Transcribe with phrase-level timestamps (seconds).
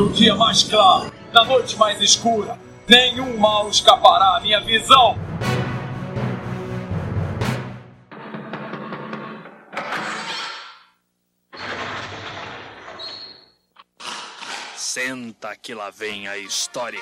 [0.00, 5.14] No dia mais claro, na noite mais escura, nenhum mal escapará à minha visão.
[14.74, 16.98] Senta que lá vem a história.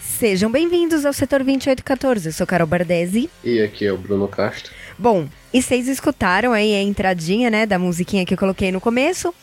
[0.00, 2.30] Sejam bem-vindos ao Setor 2814.
[2.30, 3.30] Eu sou Carol Bardesi.
[3.44, 4.81] E aqui é o Bruno Castro.
[5.02, 9.34] Bom, e vocês escutaram aí a entradinha, né, da musiquinha que eu coloquei no começo.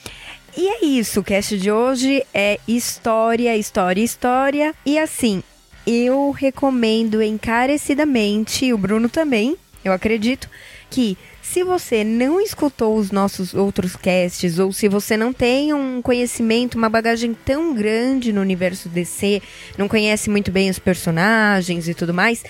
[0.56, 4.74] E é isso, o cast de hoje é história, história, história.
[4.86, 5.44] E assim,
[5.86, 10.50] eu recomendo encarecidamente, o Bruno também, eu acredito,
[10.90, 16.02] que se você não escutou os nossos outros casts, ou se você não tem um
[16.02, 19.42] conhecimento, uma bagagem tão grande no universo DC,
[19.78, 22.46] não conhece muito bem os personagens e tudo mais,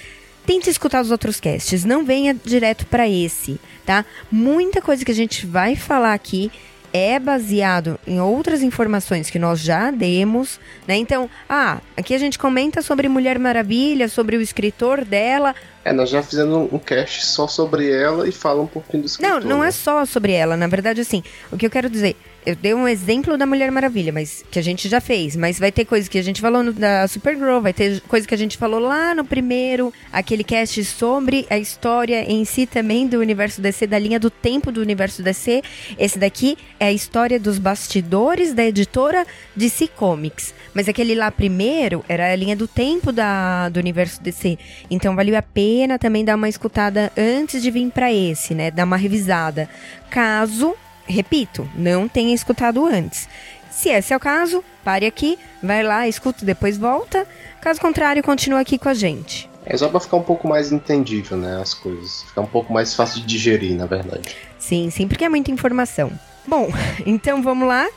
[0.50, 4.04] tente escutar os outros casts, não venha direto para esse, tá?
[4.32, 6.52] Muita coisa que a gente vai falar aqui
[6.92, 10.96] é baseado em outras informações que nós já demos, né?
[10.96, 15.54] Então, ah, aqui a gente comenta sobre Mulher Maravilha, sobre o escritor dela.
[15.86, 19.42] É, nós já fizemos um cast só sobre ela e fala um pouquinho do escritor.
[19.42, 19.68] Não, não né?
[19.68, 22.88] é só sobre ela, na verdade, assim, o que eu quero dizer, eu dei um
[22.88, 26.18] exemplo da Mulher Maravilha, mas que a gente já fez, mas vai ter coisa que
[26.18, 29.26] a gente falou no, da Supergirl, vai ter coisa que a gente falou lá no
[29.26, 34.30] primeiro, aquele cast sobre a história em si também do universo DC, da linha do
[34.30, 35.62] tempo do universo DC.
[35.98, 40.54] Esse daqui é a história dos bastidores da editora DC Comics.
[40.74, 44.58] Mas aquele lá primeiro era a linha do tempo da, do universo DC.
[44.90, 48.72] Então valeu a pena também dar uma escutada antes de vir para esse, né?
[48.72, 49.70] Dar uma revisada.
[50.10, 50.76] Caso
[51.10, 53.28] repito, não tenha escutado antes.
[53.72, 57.26] Se esse é o caso, pare aqui, vai lá, escuta, depois volta.
[57.62, 59.50] Caso contrário, continua aqui com a gente.
[59.66, 62.24] É só pra ficar um pouco mais entendível, né, as coisas.
[62.24, 64.36] Ficar um pouco mais fácil de digerir, na verdade.
[64.58, 66.12] Sim, sim, porque é muita informação.
[66.48, 66.70] Bom,
[67.06, 67.88] então vamos lá.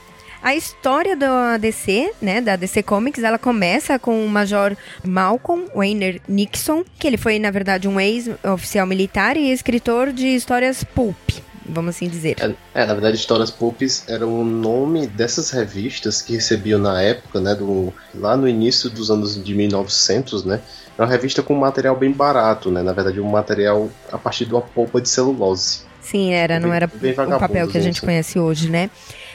[0.43, 6.21] A história da DC, né, da DC Comics, ela começa com o Major Malcolm Wayner
[6.29, 11.17] Nixon, que ele foi, na verdade, um ex-oficial militar e escritor de histórias pulp,
[11.73, 12.37] vamos assim dizer.
[12.41, 17.41] É, é, na verdade, Histórias Pulps era o nome dessas revistas que recebiam na época,
[17.41, 20.61] né, do, lá no início dos anos de 1900, né,
[20.97, 24.53] era uma revista com material bem barato, né, na verdade um material a partir de
[24.53, 25.81] uma polpa de celulose.
[26.01, 28.91] Sim, era, não Bem- era bem o papel que a gente conhece hoje, né?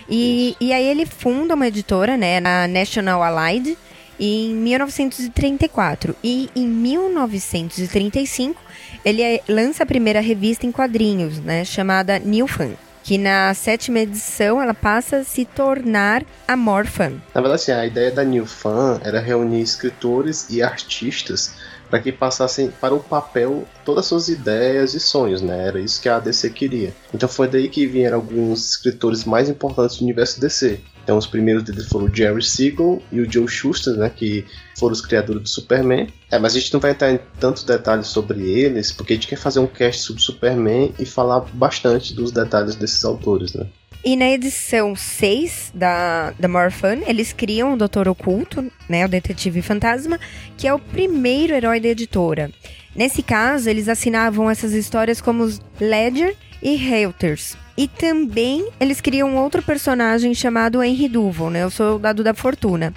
[0.10, 3.78] E, e aí ele funda uma editora, né, na National Allied,
[4.20, 6.16] em 1934.
[6.24, 8.62] E em 1935
[9.04, 12.72] ele eh, lança a primeira revista em quadrinhos, né, chamada New Fan.
[13.04, 17.14] Que na sétima edição ela passa a se tornar a Morphan.
[17.34, 21.54] Na verdade, assim, a ideia da New Fan era reunir escritores e artistas
[21.90, 25.68] para que passassem para o papel todas as suas ideias e sonhos, né?
[25.68, 26.94] Era isso que a DC queria.
[27.14, 30.82] Então foi daí que vieram alguns escritores mais importantes do universo DC.
[31.08, 34.12] Então os primeiros deles foram o Jerry Siegel e o Joe Shuster, né?
[34.14, 34.44] Que
[34.78, 36.10] foram os criadores do Superman.
[36.30, 39.26] É, mas a gente não vai entrar em tantos detalhes sobre eles, porque a gente
[39.26, 43.66] quer fazer um cast sobre Superman e falar bastante dos detalhes desses autores, né?
[44.04, 49.62] E na edição 6 da, da Morphan, eles criam o Doutor Oculto, né, o Detetive
[49.62, 50.20] Fantasma,
[50.58, 52.52] que é o primeiro herói da editora.
[52.94, 57.58] Nesse caso, eles assinavam essas histórias como Ledger e Reuters.
[57.78, 62.94] E também eles criam outro personagem chamado Henry Duval, né, o Soldado da Fortuna.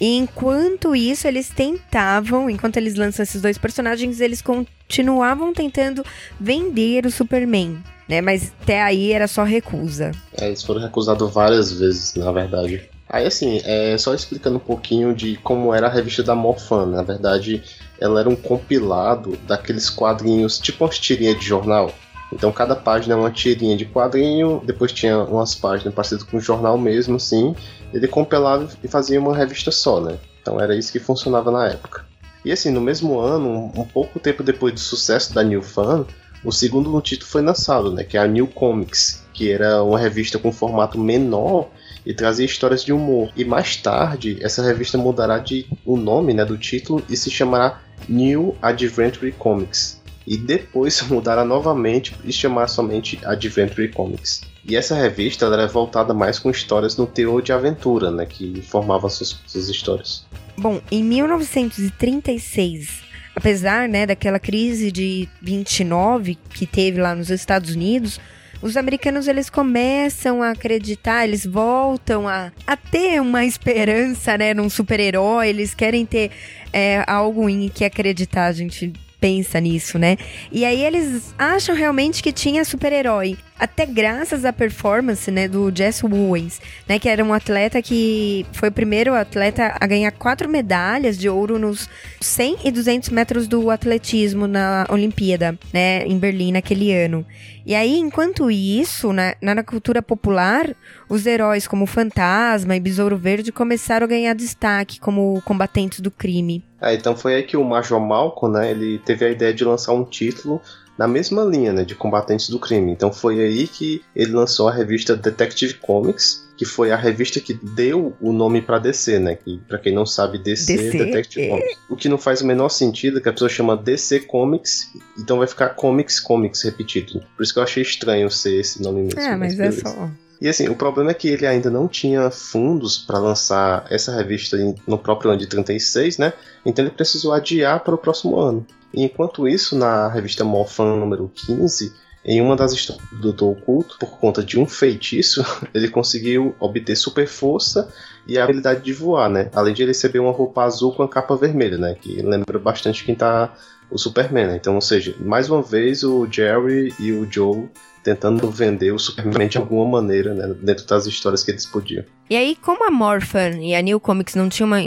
[0.00, 6.04] E enquanto isso, eles tentavam, enquanto eles lançam esses dois personagens, eles continuavam tentando
[6.38, 8.20] vender o Superman, né?
[8.20, 10.12] Mas até aí era só recusa.
[10.40, 12.88] É, eles foram recusados várias vezes, na verdade.
[13.08, 16.86] Aí, assim, é, só explicando um pouquinho de como era a revista da Morfan.
[16.86, 17.62] Na verdade,
[17.98, 21.92] ela era um compilado daqueles quadrinhos, tipo umas tirinhas de jornal.
[22.32, 26.40] Então, cada página é uma tirinha de quadrinho, depois tinha umas páginas parecidas com o
[26.40, 27.54] jornal mesmo, assim.
[27.92, 30.18] Ele compilava e fazia uma revista só, né?
[30.42, 32.04] Então, era isso que funcionava na época.
[32.44, 36.06] E, assim, no mesmo ano, um, um pouco tempo depois do sucesso da New Fan,
[36.44, 38.04] o segundo título foi lançado, né?
[38.04, 41.68] Que é a New Comics, que era uma revista com formato menor
[42.06, 43.30] e trazia histórias de humor.
[43.36, 47.80] E mais tarde, essa revista mudará de o nome, né, do título e se chamará
[48.08, 49.97] New Adventure Comics.
[50.28, 54.42] E depois mudará novamente e chamar somente Adventure Comics.
[54.68, 59.08] E essa revista era voltada mais com histórias no teor de aventura, né, que formavam
[59.08, 60.26] suas, suas histórias.
[60.58, 63.00] Bom, em 1936,
[63.34, 68.20] apesar né, daquela crise de 29 que teve lá nos Estados Unidos,
[68.60, 74.68] os americanos eles começam a acreditar, eles voltam a, a ter uma esperança né, num
[74.68, 76.30] super-herói, eles querem ter
[76.72, 80.16] é, algo em que acreditar, gente pensa nisso, né?
[80.50, 83.36] E aí eles acham realmente que tinha super-herói.
[83.58, 88.68] Até graças à performance, né, do Jess Owens, né, que era um atleta que foi
[88.68, 91.88] o primeiro atleta a ganhar quatro medalhas de ouro nos
[92.20, 97.26] 100 e 200 metros do atletismo na Olimpíada, né, em Berlim naquele ano.
[97.66, 100.74] E aí, enquanto isso, né, na cultura popular,
[101.08, 106.64] os heróis como Fantasma e Besouro Verde começaram a ganhar destaque como combatentes do crime.
[106.80, 109.92] É, então foi aí que o Major Malcolm, né, ele teve a ideia de lançar
[109.92, 110.62] um título
[110.98, 112.90] na mesma linha né, de combatentes do crime.
[112.90, 117.54] Então foi aí que ele lançou a revista Detective Comics, que foi a revista que
[117.54, 119.36] deu o nome para DC, né?
[119.36, 121.48] Que para quem não sabe, DC, DC Detective é.
[121.50, 121.78] Comics.
[121.88, 125.46] O que não faz o menor sentido, que a pessoa chama DC Comics, então vai
[125.46, 127.22] ficar Comics Comics repetido.
[127.36, 129.20] Por isso que eu achei estranho ser esse nome mesmo.
[129.20, 130.10] É, mas, mas é só.
[130.40, 134.56] E assim, o problema é que ele ainda não tinha fundos para lançar essa revista
[134.86, 136.32] no próprio ano de 36, né?
[136.64, 138.64] Então ele precisou adiar para o próximo ano.
[138.92, 141.92] E enquanto isso, na revista Morphan número 15,
[142.24, 145.44] em uma das histórias do Doutor Oculto, por conta de um feitiço,
[145.74, 147.92] ele conseguiu obter super força
[148.26, 149.50] e a habilidade de voar, né?
[149.54, 151.96] Além de receber uma roupa azul com a capa vermelha, né?
[152.00, 153.52] Que lembra bastante quem tá
[153.90, 154.56] o Superman, né?
[154.56, 157.68] Então, ou seja, mais uma vez o Jerry e o Joe
[158.08, 162.04] tentando vender o Superman de alguma maneira, né, dentro das histórias que eles podiam.
[162.30, 164.80] E aí, como a Morphan e a New Comics não tinham uma,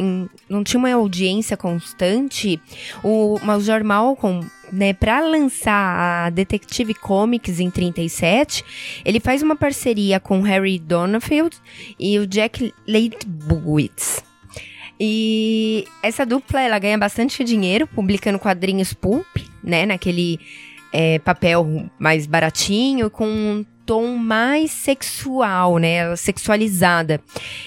[0.49, 2.59] não tinha uma audiência constante,
[3.03, 8.63] o Major Malcolm né, para lançar a Detective Comics em 37,
[9.05, 11.55] ele faz uma parceria com Harry Donfield
[11.99, 14.23] e o Jack Leibowitz.
[14.99, 19.25] E essa dupla ela ganha bastante dinheiro publicando quadrinhos pulp,
[19.63, 20.39] né, naquele
[20.91, 26.15] é, papel mais baratinho, com um tom mais sexual, né?
[26.15, 27.21] Sexualizada.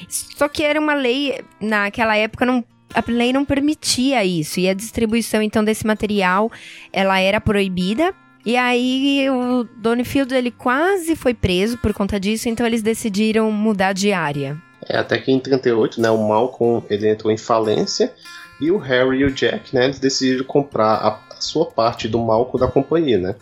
[0.09, 4.61] Só que era uma lei, naquela época, não a lei não permitia isso.
[4.61, 6.51] E a distribuição, então, desse material,
[6.93, 8.15] ela era proibida.
[8.47, 12.49] E aí, o Donfield, ele quase foi preso por conta disso.
[12.49, 14.57] Então, eles decidiram mudar de área.
[14.89, 18.13] É, até que em 38, né, o Malcolm, ele entrou em falência.
[18.61, 21.11] E o Harry e o Jack, né, eles decidiram comprar a
[21.45, 23.37] sua parte do malco da companhia, né?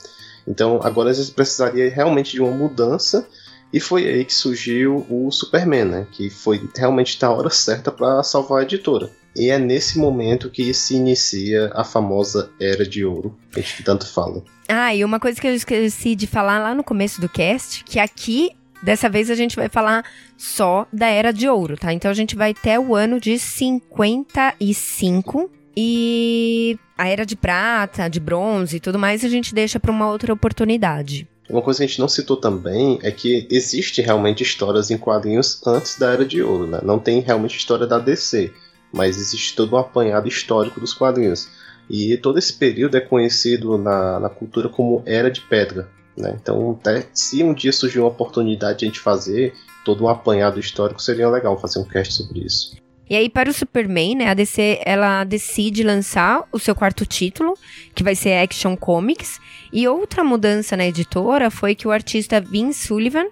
[0.46, 3.26] Então agora eles precisariam realmente de uma mudança
[3.72, 6.06] e foi aí que surgiu o Superman, né?
[6.12, 9.10] Que foi realmente na hora certa para salvar a editora.
[9.34, 13.82] E é nesse momento que se inicia a famosa Era de Ouro, que a gente
[13.82, 14.44] tanto fala.
[14.68, 17.98] Ah, e uma coisa que eu esqueci de falar lá no começo do cast, que
[17.98, 18.50] aqui,
[18.82, 20.04] dessa vez, a gente vai falar
[20.36, 21.94] só da Era de Ouro, tá?
[21.94, 28.20] Então a gente vai até o ano de 55 e a era de prata, de
[28.20, 31.26] bronze e tudo mais, a gente deixa para uma outra oportunidade.
[31.48, 35.60] Uma coisa que a gente não citou também é que existe realmente histórias em quadrinhos
[35.66, 36.80] antes da Era de Ouro, né?
[36.82, 38.52] Não tem realmente história da DC,
[38.92, 41.48] mas existe todo um apanhado histórico dos quadrinhos.
[41.90, 45.88] E todo esse período é conhecido na, na cultura como Era de Pedra.
[46.16, 46.36] Né?
[46.40, 49.54] Então, até se um dia surgir uma oportunidade de a gente fazer
[49.84, 52.76] todo um apanhado histórico, seria legal fazer um cast sobre isso.
[53.12, 57.58] E aí, para o Superman, né, a DC ela decide lançar o seu quarto título,
[57.94, 59.38] que vai ser Action Comics.
[59.70, 63.26] E outra mudança na editora foi que o artista Vince Sullivan,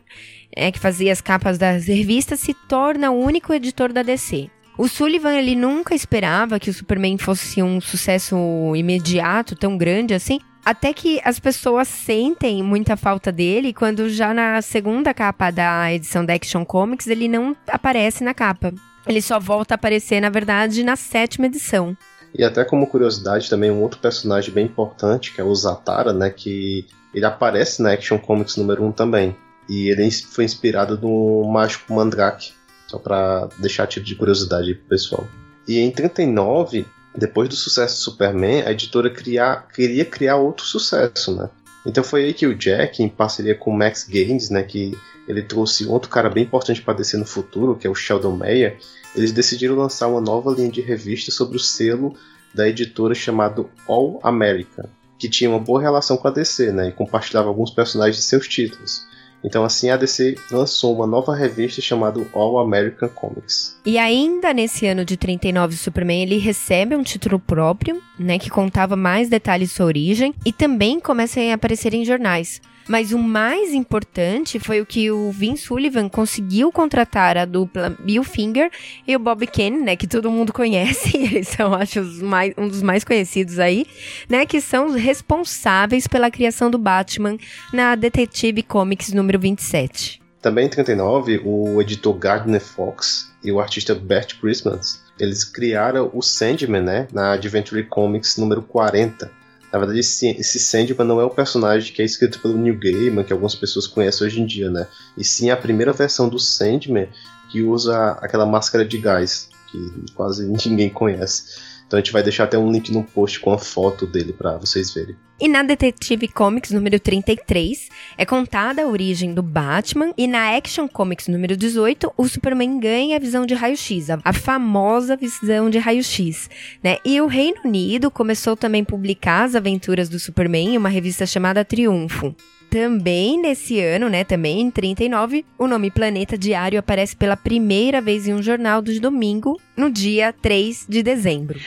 [0.54, 4.50] é, que fazia as capas das revistas, se torna o único editor da DC.
[4.76, 8.36] O Sullivan ele nunca esperava que o Superman fosse um sucesso
[8.76, 14.60] imediato, tão grande assim, até que as pessoas sentem muita falta dele quando já na
[14.60, 18.74] segunda capa da edição da Action Comics ele não aparece na capa.
[19.06, 21.96] Ele só volta a aparecer, na verdade, na sétima edição.
[22.34, 26.30] E até como curiosidade também um outro personagem bem importante, que é o Zatara, né,
[26.30, 29.36] que ele aparece na Action Comics número 1 também.
[29.68, 32.52] E ele foi inspirado no Mágico Mandrake,
[32.86, 35.26] só para deixar tipo de curiosidade pro pessoal.
[35.66, 41.34] E em 39, depois do sucesso do Superman, a editora criar, queria criar outro sucesso,
[41.36, 41.48] né?
[41.86, 44.96] Então foi aí que o Jack, em parceria com o Max Gaines, né, que
[45.30, 48.78] ele trouxe outro cara bem importante para descer no futuro, que é o Sheldon Mayer,
[49.14, 52.14] eles decidiram lançar uma nova linha de revista sobre o selo
[52.54, 56.92] da editora chamado All America, que tinha uma boa relação com a DC, né, e
[56.92, 59.08] compartilhava alguns personagens de seus títulos.
[59.42, 63.78] Então assim a DC lançou uma nova revista chamada All American Comics.
[63.86, 68.50] E ainda nesse ano de 39 o Superman ele recebe um título próprio, né, que
[68.50, 72.60] contava mais detalhes de sua origem e também começa a aparecer em jornais.
[72.90, 78.24] Mas o mais importante foi o que o Vince Sullivan conseguiu contratar a dupla Bill
[78.24, 78.68] Finger
[79.06, 79.94] e o Bob Kane, né?
[79.94, 83.86] Que todo mundo conhece, eles são, acho, mais, um dos mais conhecidos aí,
[84.28, 84.44] né?
[84.44, 87.36] Que são os responsáveis pela criação do Batman
[87.72, 90.20] na Detective Comics número 27.
[90.42, 96.20] Também em 39, o editor Gardner Fox e o artista Bert Christmas, eles criaram o
[96.20, 97.06] Sandman, né?
[97.12, 99.38] Na Adventure Comics número 40
[99.72, 103.32] Na verdade, esse, Sandman não é o personagem que é escrito pelo Neil Gaiman, que
[103.32, 104.88] algumas pessoas conhecem hoje em dia, né?
[105.16, 107.08] E sim a primeira versão do Sandman
[107.50, 111.69] que usa aquela máscara de gás, que quase ninguém conhece.
[111.90, 114.56] Então a gente vai deixar até um link no post com a foto dele para
[114.56, 115.16] vocês verem.
[115.40, 120.86] E na Detective Comics número 33 é contada a origem do Batman e na Action
[120.86, 126.48] Comics número 18 o Superman ganha a visão de raio-x, a famosa visão de raio-x,
[126.80, 126.98] né?
[127.04, 131.26] E o Reino Unido começou também a publicar as aventuras do Superman em uma revista
[131.26, 132.36] chamada Triunfo.
[132.70, 138.28] Também nesse ano, né, também em 39, o nome Planeta Diário aparece pela primeira vez
[138.28, 141.58] em um jornal do domingo, no dia 3 de dezembro.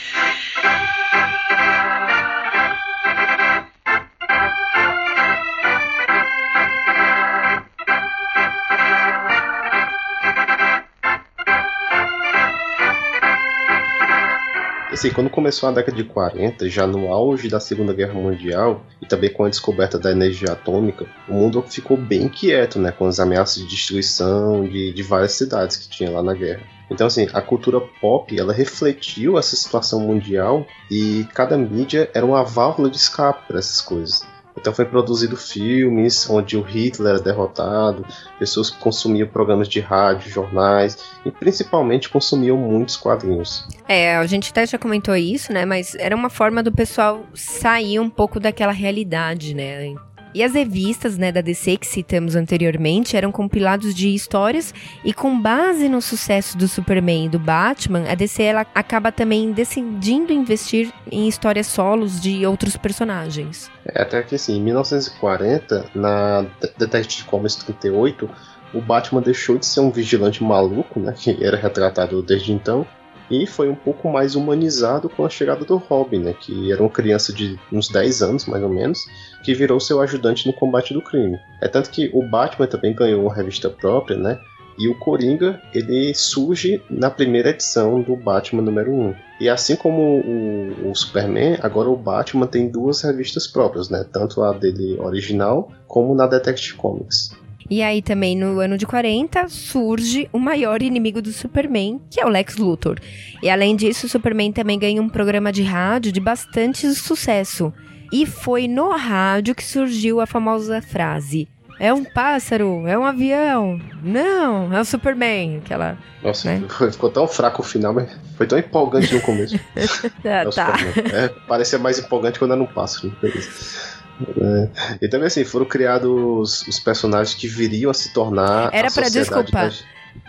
[14.93, 19.07] Assim, quando começou a década de 40, já no auge da Segunda Guerra Mundial e
[19.07, 23.19] também com a descoberta da energia atômica, o mundo ficou bem quieto, né, com as
[23.19, 26.61] ameaças de destruição de, de várias cidades que tinha lá na guerra.
[26.91, 32.43] Então, assim, a cultura pop, ela refletiu essa situação mundial e cada mídia era uma
[32.43, 34.21] válvula de escape para essas coisas.
[34.63, 38.05] Então foi produzido filmes onde o Hitler era derrotado,
[38.39, 43.67] pessoas consumiam programas de rádio, jornais e principalmente consumiam muitos quadrinhos.
[43.89, 45.65] É, a gente até já comentou isso, né?
[45.65, 49.93] Mas era uma forma do pessoal sair um pouco daquela realidade, né?
[50.33, 54.73] E as revistas né, da DC que citamos anteriormente eram compilados de histórias
[55.05, 59.51] e com base no sucesso do Superman e do Batman, a DC ela acaba também
[59.51, 63.69] decidindo investir em histórias solos de outros personagens.
[63.85, 66.45] É, até que assim, em 1940, na
[66.77, 68.29] Detective Comics 38,
[68.73, 72.87] o Batman deixou de ser um vigilante maluco, né, que era retratado desde então,
[73.29, 76.89] e foi um pouco mais humanizado com a chegada do Robin, né, que era uma
[76.89, 79.05] criança de uns 10 anos, mais ou menos,
[79.43, 81.37] que virou seu ajudante no combate do crime.
[81.61, 84.39] É tanto que o Batman também ganhou uma revista própria, né,
[84.77, 89.15] e o Coringa, ele surge na primeira edição do Batman número 1.
[89.41, 94.05] E assim como o, o, Superman, agora o Batman tem duas revistas próprias, né?
[94.11, 97.35] Tanto a dele original, como na Detective Comics.
[97.69, 102.25] E aí também no ano de 40 surge o maior inimigo do Superman, que é
[102.25, 102.99] o Lex Luthor.
[103.41, 107.71] E além disso, o Superman também ganha um programa de rádio de bastante sucesso.
[108.13, 111.47] E foi no rádio que surgiu a famosa frase:
[111.79, 113.81] é um pássaro, é um avião.
[114.03, 115.57] Não, é o Superman.
[115.57, 115.97] Aquela.
[116.21, 116.63] Nossa, né?
[116.91, 119.59] ficou tão fraco o final, mas foi tão empolgante no começo.
[120.23, 120.75] é, tá.
[121.11, 123.11] É, parecia mais empolgante quando era um pássaro.
[123.23, 124.69] É.
[125.01, 128.69] E também assim, foram criados os personagens que viriam a se tornar.
[128.71, 129.49] Era para desculpa.
[129.51, 129.71] Da...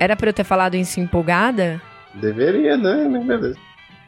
[0.01, 1.83] Era para eu ter falado isso empolgada?
[2.15, 3.07] Deveria, né?
[3.27, 3.59] Beleza.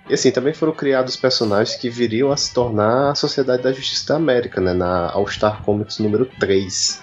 [0.09, 4.13] E assim, também foram criados personagens que viriam a se tornar a Sociedade da Justiça
[4.13, 4.73] da América, né?
[4.73, 7.03] Na All Star Comics número 3.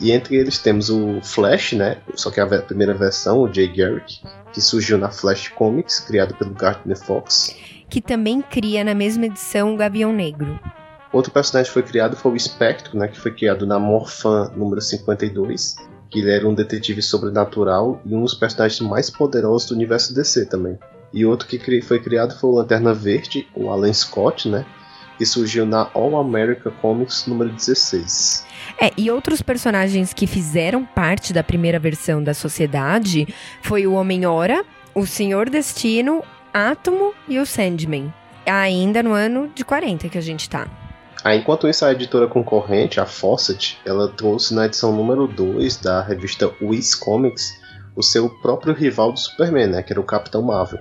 [0.00, 1.98] E entre eles temos o Flash, né?
[2.14, 6.54] Só que a primeira versão, o Jay Garrick, que surgiu na Flash Comics, criado pelo
[6.54, 7.54] Gardner Fox.
[7.90, 10.58] Que também cria na mesma edição o Gavião Negro.
[11.12, 14.80] Outro personagem que foi criado foi o Espectro, né, que foi criado na Morphan número
[14.80, 15.76] 52,
[16.10, 20.46] que ele era um detetive sobrenatural e um dos personagens mais poderosos do universo DC
[20.46, 20.78] também.
[21.12, 24.66] E outro que foi criado foi o Lanterna Verde, o Alan Scott, né,
[25.16, 28.46] que surgiu na All America Comics número 16.
[28.80, 33.26] É, e outros personagens que fizeram parte da primeira versão da Sociedade
[33.62, 36.22] foi o Homem-Hora, o Senhor Destino,
[36.54, 38.12] Átomo e o Sandman.
[38.46, 40.68] Ainda no ano de 40 que a gente tá.
[41.24, 46.00] Ah, enquanto isso, a editora concorrente, a Fawcett, ela trouxe na edição número 2 da
[46.00, 47.58] revista Wiz Comics
[47.96, 50.78] o seu próprio rival do Superman, né, que era o Capitão Marvel.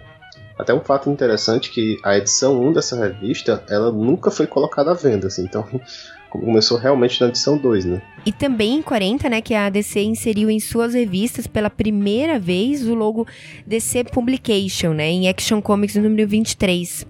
[0.58, 4.94] Até um fato interessante que a edição 1 dessa revista, ela nunca foi colocada à
[4.94, 5.66] venda, assim, então
[6.30, 8.02] começou realmente na edição 2, né?
[8.26, 12.88] E também em 40, né, que a DC inseriu em suas revistas pela primeira vez
[12.88, 13.26] o logo
[13.66, 17.06] DC Publication, né, em Action Comics número 23.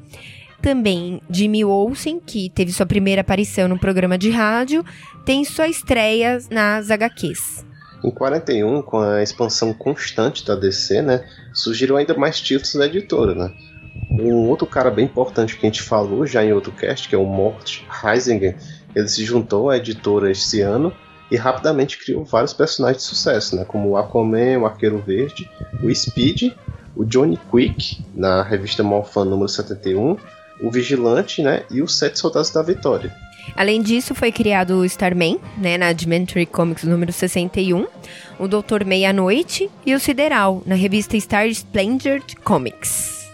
[0.62, 4.84] Também Jimmy Olsen, que teve sua primeira aparição no programa de rádio,
[5.24, 7.66] tem sua estreia nas HQs.
[8.07, 13.35] Em 41, com a expansão constante da DC, né, surgiram ainda mais títulos da editora,
[13.35, 13.51] né?
[14.09, 17.17] Um outro cara bem importante que a gente falou já em outro cast, que é
[17.17, 18.55] o Mort Heisinger,
[18.95, 20.93] ele se juntou à editora esse ano
[21.29, 25.51] e rapidamente criou vários personagens de sucesso, né, como o Aquaman, o Arqueiro Verde,
[25.83, 26.53] o Speed,
[26.95, 30.15] o Johnny Quick, na revista Morphan número 71,
[30.61, 33.13] o Vigilante, né, e os Sete Soldados da Vitória.
[33.56, 37.88] Além disso, foi criado o Starman, né, na Adventure Comics número 61,
[38.39, 43.27] o Doutor Meia-Noite e o Sideral, na revista Star Splendid Comics.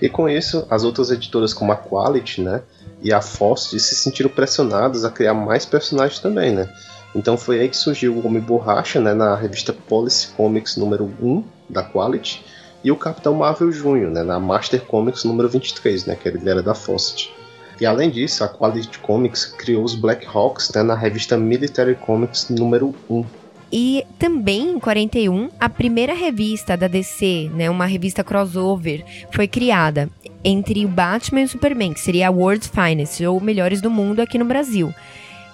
[0.00, 2.62] E com isso, as outras editoras como a Quality, né,
[3.02, 6.68] e a Foster se sentiram pressionados a criar mais personagens também, né?
[7.14, 11.44] Então foi aí que surgiu o Homem Borracha, né, na revista Policy Comics número 1
[11.68, 12.44] da Quality,
[12.82, 16.62] e o Capitão Marvel Júnior, né, na Master Comics número 23, né, que ele era
[16.62, 17.32] da Fawcett.
[17.80, 22.50] E além disso, a Quality Comics criou os Black Hawks né, na revista Military Comics
[22.50, 23.24] número 1.
[23.72, 30.10] E também em 41, a primeira revista da DC, né, uma revista crossover, foi criada
[30.44, 34.20] entre o Batman e o Superman, que seria a World's Finest, ou Melhores do Mundo
[34.20, 34.92] aqui no Brasil.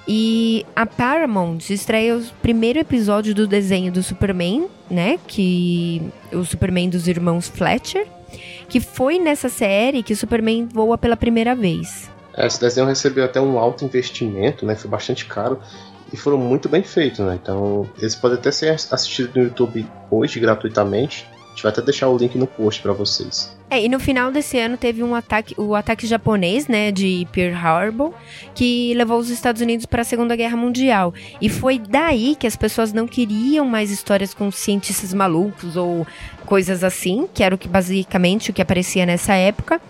[0.09, 5.19] E a Paramount estreia o primeiro episódio do desenho do Superman, né?
[5.27, 6.01] Que
[6.33, 8.07] o Superman dos irmãos Fletcher,
[8.69, 12.09] que foi nessa série que o Superman voa pela primeira vez.
[12.37, 14.75] Esse desenho recebeu até um alto investimento, né?
[14.75, 15.59] Foi bastante caro
[16.13, 17.39] e foram muito bem feitos, né?
[17.43, 21.27] Então, eles podem até ser assistidos no YouTube hoje gratuitamente
[21.57, 23.57] gente vai até deixar o link no post para vocês.
[23.71, 27.55] É, e no final desse ano teve um ataque, o ataque japonês, né, de Pearl
[27.57, 28.13] Harbor,
[28.55, 31.15] que levou os Estados Unidos para a Segunda Guerra Mundial.
[31.41, 36.07] E foi daí que as pessoas não queriam mais histórias com cientistas malucos ou
[36.45, 39.81] coisas assim, que era o que basicamente o que aparecia nessa época.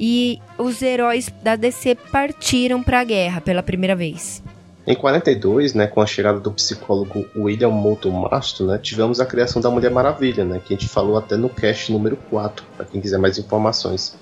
[0.00, 4.42] E os heróis da DC partiram para a guerra pela primeira vez.
[4.86, 9.60] Em 42, né, com a chegada do psicólogo William Moulton Marston, né, tivemos a criação
[9.60, 12.98] da Mulher Maravilha, né, que a gente falou até no cast número 4, para quem
[12.98, 14.16] quiser mais informações.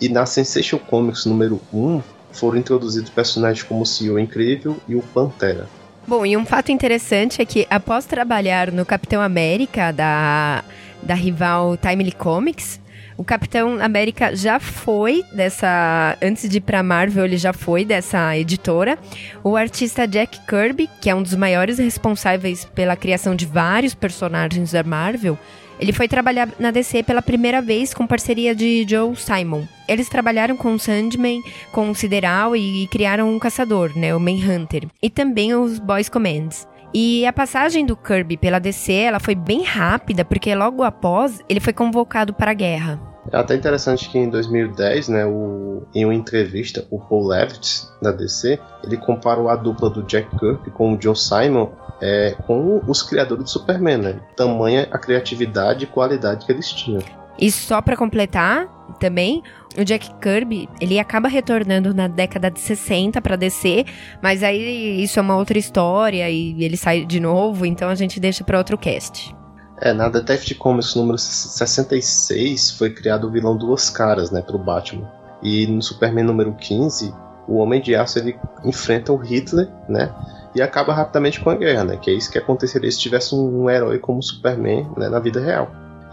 [0.00, 2.00] E na Sensation Comics número 1
[2.30, 5.68] foram introduzidos personagens como o Senhor Incrível e o Pantera.
[6.06, 10.62] Bom, e um fato interessante é que após trabalhar no Capitão América da,
[11.02, 12.78] da rival Timely Comics,
[13.16, 16.16] o Capitão América já foi dessa.
[16.22, 18.98] Antes de ir pra Marvel, ele já foi dessa editora.
[19.42, 24.72] O artista Jack Kirby, que é um dos maiores responsáveis pela criação de vários personagens
[24.72, 25.38] da Marvel,
[25.78, 29.64] ele foi trabalhar na DC pela primeira vez com parceria de Joe Simon.
[29.88, 31.42] Eles trabalharam com o Sandman,
[31.72, 36.66] com o Sideral e, criaram um caçador, né, o Manhunter, e também os Boys Commands.
[36.94, 41.58] E a passagem do Kirby pela DC, ela foi bem rápida, porque logo após ele
[41.58, 43.00] foi convocado para a guerra.
[43.32, 48.12] É até interessante que em 2010, né, o, em uma entrevista, o Paul Levitz, da
[48.12, 53.02] DC, ele comparou a dupla do Jack Kirby com o Joe Simon é, com os
[53.02, 54.20] criadores do Superman, né?
[54.36, 57.02] Tamanha a criatividade e qualidade que eles tinham.
[57.38, 58.68] E só para completar,
[58.98, 59.42] também,
[59.78, 63.84] o Jack Kirby, ele acaba retornando na década de 60 para DC,
[64.22, 68.20] mas aí isso é uma outra história e ele sai de novo, então a gente
[68.20, 69.34] deixa para outro cast.
[69.80, 75.10] É, na Detective Comics número 66 foi criado o vilão Duas Caras, né, pro Batman.
[75.42, 77.12] E no Superman número 15,
[77.48, 80.14] o Homem de Aço ele enfrenta o Hitler, né,
[80.54, 83.68] e acaba rapidamente com a guerra, né, que é isso que aconteceria se tivesse um,
[83.68, 85.70] herói como o Superman, né, na vida real.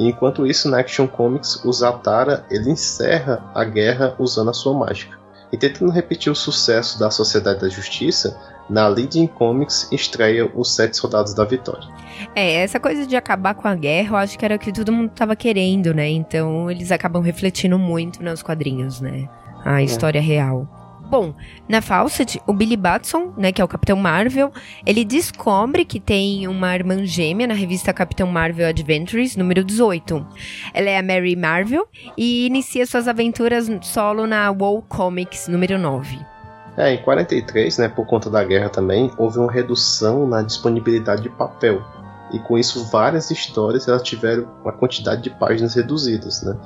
[0.07, 5.19] Enquanto isso, na Action Comics, o Zatara ele encerra a guerra usando a sua mágica.
[5.51, 10.95] E tentando repetir o sucesso da Sociedade da Justiça, na Leading Comics estreia os Sete
[10.95, 11.87] Soldados da Vitória.
[12.33, 14.93] É, essa coisa de acabar com a guerra, eu acho que era o que todo
[14.93, 16.07] mundo estava querendo, né?
[16.07, 19.27] Então eles acabam refletindo muito nos quadrinhos, né?
[19.65, 19.83] A é.
[19.83, 20.80] história real.
[21.11, 21.33] Bom,
[21.67, 24.49] na Fawcett, o Billy Batson, né, que é o Capitão Marvel,
[24.85, 30.25] ele descobre que tem uma irmã gêmea na revista Capitão Marvel Adventures, número 18.
[30.73, 31.85] Ela é a Mary Marvel
[32.17, 36.17] e inicia suas aventuras solo na Wall Comics, número 9.
[36.77, 41.29] É, em 43, né, por conta da guerra também, houve uma redução na disponibilidade de
[41.29, 41.83] papel.
[42.31, 46.57] E com isso, várias histórias elas tiveram uma quantidade de páginas reduzidas, né?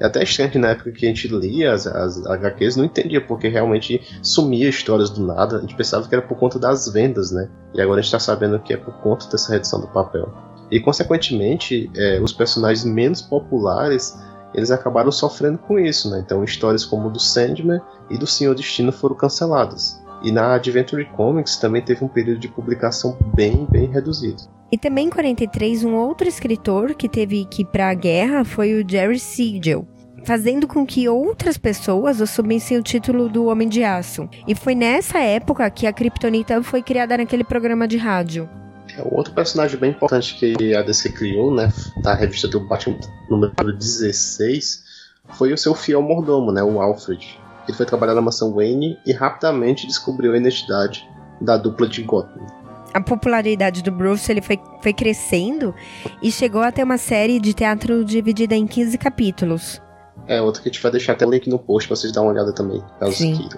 [0.00, 3.20] É até estranho que na época que a gente lia as, as HQs não entendia
[3.20, 5.58] porque realmente sumia histórias do nada.
[5.58, 7.48] A gente pensava que era por conta das vendas, né?
[7.74, 10.32] E agora a gente tá sabendo que é por conta dessa redução do papel.
[10.70, 14.18] E consequentemente, é, os personagens menos populares
[14.54, 16.22] eles acabaram sofrendo com isso, né?
[16.24, 20.00] Então histórias como do Sandman e do Senhor Destino foram canceladas.
[20.22, 24.53] E na Adventure Comics também teve um período de publicação bem, bem reduzido.
[24.72, 28.74] E também em 43, um outro escritor que teve que ir para a guerra foi
[28.74, 29.86] o Jerry Siegel,
[30.24, 34.28] fazendo com que outras pessoas assumissem o título do Homem de Aço.
[34.48, 38.48] E foi nessa época que a Kryptonita foi criada naquele programa de rádio.
[38.96, 41.72] É outro personagem bem importante que a DC criou, né,
[42.02, 42.98] da revista do Batman
[43.28, 44.84] número 16,
[45.30, 47.38] foi o seu fiel mordomo, né, o Alfred.
[47.66, 51.08] Ele foi trabalhar na mansão Wayne e rapidamente descobriu a identidade
[51.40, 52.63] da dupla de Gotham
[52.94, 55.74] a popularidade do Bruce ele foi, foi crescendo
[56.22, 59.82] e chegou a ter uma série de teatro dividida em 15 capítulos.
[60.28, 62.28] É, outra que a gente vai deixar até o link no post pra vocês darem
[62.28, 63.48] uma olhada também, caso Sim.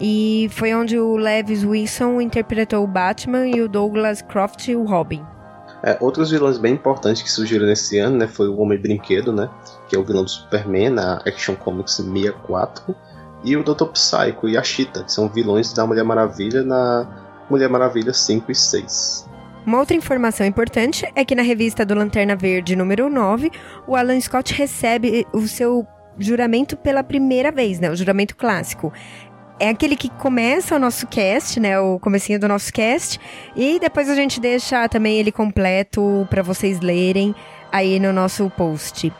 [0.00, 5.22] E foi onde o Levis Wilson interpretou o Batman e o Douglas Croft o Robin.
[5.82, 9.48] É, outros vilões bem importantes que surgiram nesse ano, né, foi o Homem Brinquedo, né,
[9.88, 12.94] que é o vilão do Superman na Action Comics 64,
[13.42, 13.86] e o Dr.
[13.86, 18.54] Psycho e a Cheetah, que são vilões da Mulher Maravilha na Mulher Maravilha 5 e
[18.54, 19.28] 6.
[19.66, 23.50] Uma outra informação importante é que na revista do Lanterna Verde número 9,
[23.86, 25.86] o Alan Scott recebe o seu
[26.18, 27.90] juramento pela primeira vez, né?
[27.90, 28.92] O juramento clássico.
[29.58, 31.78] É aquele que começa o nosso cast, né?
[31.78, 33.20] O comecinho do nosso cast.
[33.54, 37.34] E depois a gente deixa também ele completo para vocês lerem
[37.70, 39.12] aí no nosso post.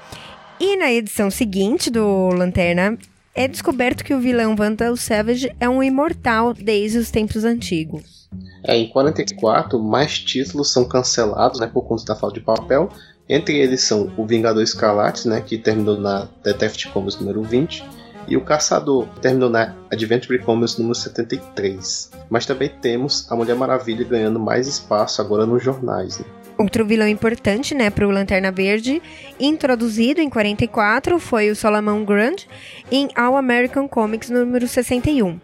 [0.58, 2.96] E na edição seguinte do Lanterna,
[3.34, 8.28] é descoberto que o vilão Vandal Savage é um imortal desde os tempos antigos.
[8.62, 12.90] É, em 44, mais títulos são cancelados né, por conta da falta de papel.
[13.28, 17.84] Entre eles são o Vingador Escarlate, né, que terminou na Detective Comics número 20,
[18.28, 22.10] e o Caçador, que terminou na Adventure Comics número 73.
[22.28, 26.18] Mas também temos a Mulher Maravilha ganhando mais espaço agora nos jornais.
[26.18, 26.26] Né?
[26.60, 29.00] Outro vilão importante, né, para o Lanterna Verde,
[29.40, 32.44] introduzido em 44, foi o Solomon Grant
[32.92, 35.40] em All American Comics número 61.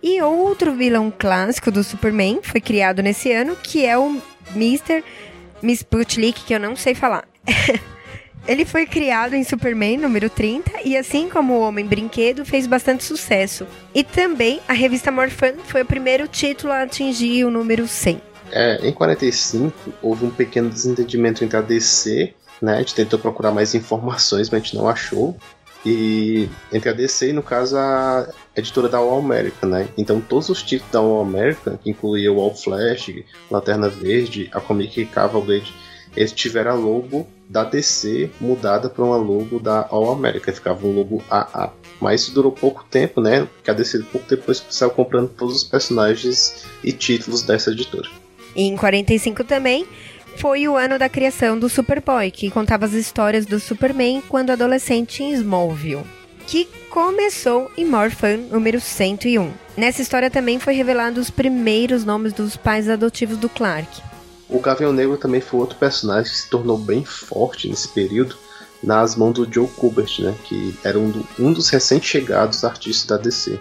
[0.00, 4.22] E outro vilão clássico do Superman foi criado nesse ano, que é o
[4.54, 5.02] Mr.
[5.60, 7.24] Miss Putlik, que eu não sei falar.
[8.46, 13.02] Ele foi criado em Superman número 30 e, assim como o Homem Brinquedo, fez bastante
[13.02, 13.66] sucesso.
[13.92, 18.31] E também a revista Morphan foi o primeiro título a atingir o número 100.
[18.52, 22.76] É, em 45 houve um pequeno desentendimento entre a DC, né?
[22.76, 25.36] A gente tentou procurar mais informações, mas a gente não achou
[25.84, 29.88] e entre a DC e, no caso, a editora da All America, né?
[29.98, 33.12] Então, todos os títulos da All America, que incluía o All Flash,
[33.50, 35.74] Lanterna Verde, a Comic Cavalcade,
[36.16, 40.94] eles tiveram a logo da DC mudada para uma logo da All America, ficava um
[40.94, 41.72] logo AA.
[42.00, 43.46] Mas isso durou pouco tempo, né?
[43.56, 48.08] Porque a DC pouco depois saiu comprando todos os personagens e títulos dessa editora.
[48.54, 49.86] E em 45 também,
[50.36, 55.22] foi o ano da criação do Superboy, que contava as histórias do Superman quando adolescente
[55.22, 56.04] em Smallville,
[56.46, 59.50] que começou em Morphan número 101.
[59.76, 64.02] Nessa história também foi revelado os primeiros nomes dos pais adotivos do Clark.
[64.48, 68.36] O Gavião Negro também foi outro personagem que se tornou bem forte nesse período
[68.82, 73.16] nas mãos do Joe Kubert, né, que era um, do, um dos recém-chegados artistas da
[73.16, 73.58] DC.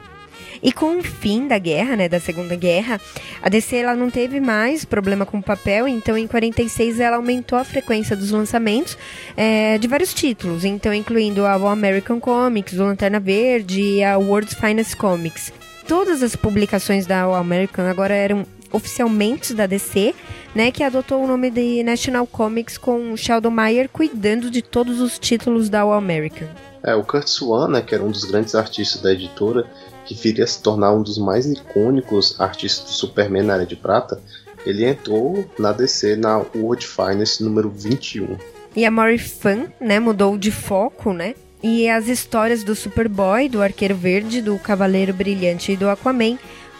[0.64, 3.02] E com o fim da guerra, né, da Segunda Guerra,
[3.42, 7.58] a DC ela não teve mais problema com o papel, então em 46 ela aumentou
[7.58, 8.98] a frequência dos lançamentos
[9.36, 14.18] é, de vários títulos, então incluindo a All American Comics, o Lanterna Verde e a
[14.18, 15.52] World's Finest Comics.
[15.88, 20.16] Todas as publicações da All American agora eram oficialmente da DC,
[20.56, 25.20] né, que adotou o nome de National Comics com Sheldon Mayer cuidando de todos os
[25.20, 26.48] títulos da All American.
[26.84, 29.68] É, o Kurt Swan, né, que era um dos grandes artistas da editora,
[30.06, 33.76] que viria a se tornar um dos mais icônicos artistas do Superman na Era de
[33.76, 34.22] Prata,
[34.66, 38.38] ele entrou na DC na World Finance número 21.
[38.76, 41.36] E a Mori Fan, né, mudou de foco, né?
[41.64, 46.38] E as histórias do Superboy, do Arqueiro Verde, do Cavaleiro Brilhante e do Aquaman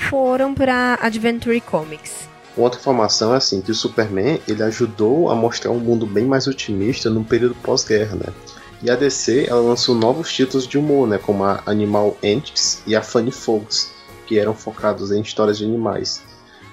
[0.10, 2.28] foram para Adventure Comics.
[2.58, 6.48] Outra informação é assim que o Superman ele ajudou a mostrar um mundo bem mais
[6.48, 8.34] otimista no período pós-guerra, né?
[8.84, 12.96] E a DC ela lançou novos títulos de humor, né, como a Animal Antics e
[12.96, 13.92] a Funny Folks,
[14.26, 16.24] que eram focados em histórias de animais.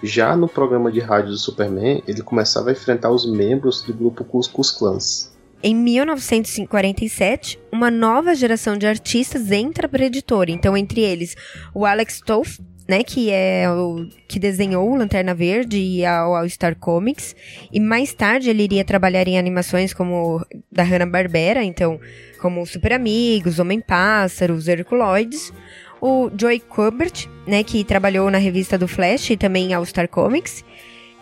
[0.03, 4.25] Já no programa de rádio do Superman, ele começava a enfrentar os membros do grupo
[4.25, 5.33] Cus Cus Clans.
[5.61, 10.53] Em 1947, uma nova geração de artistas entra para a editora.
[10.53, 11.35] Então, entre eles,
[11.75, 16.75] o Alex Toth, né, que é o que desenhou Lanterna Verde e a All Star
[16.75, 17.37] Comics,
[17.71, 22.01] e mais tarde ele iria trabalhar em animações como da Hanna-Barbera, então,
[22.41, 25.53] como Super Amigos, Homem-Pássaro, os Herculoides,
[26.01, 30.65] o Joey Kubert, né, que trabalhou na revista do Flash e também All Star Comics,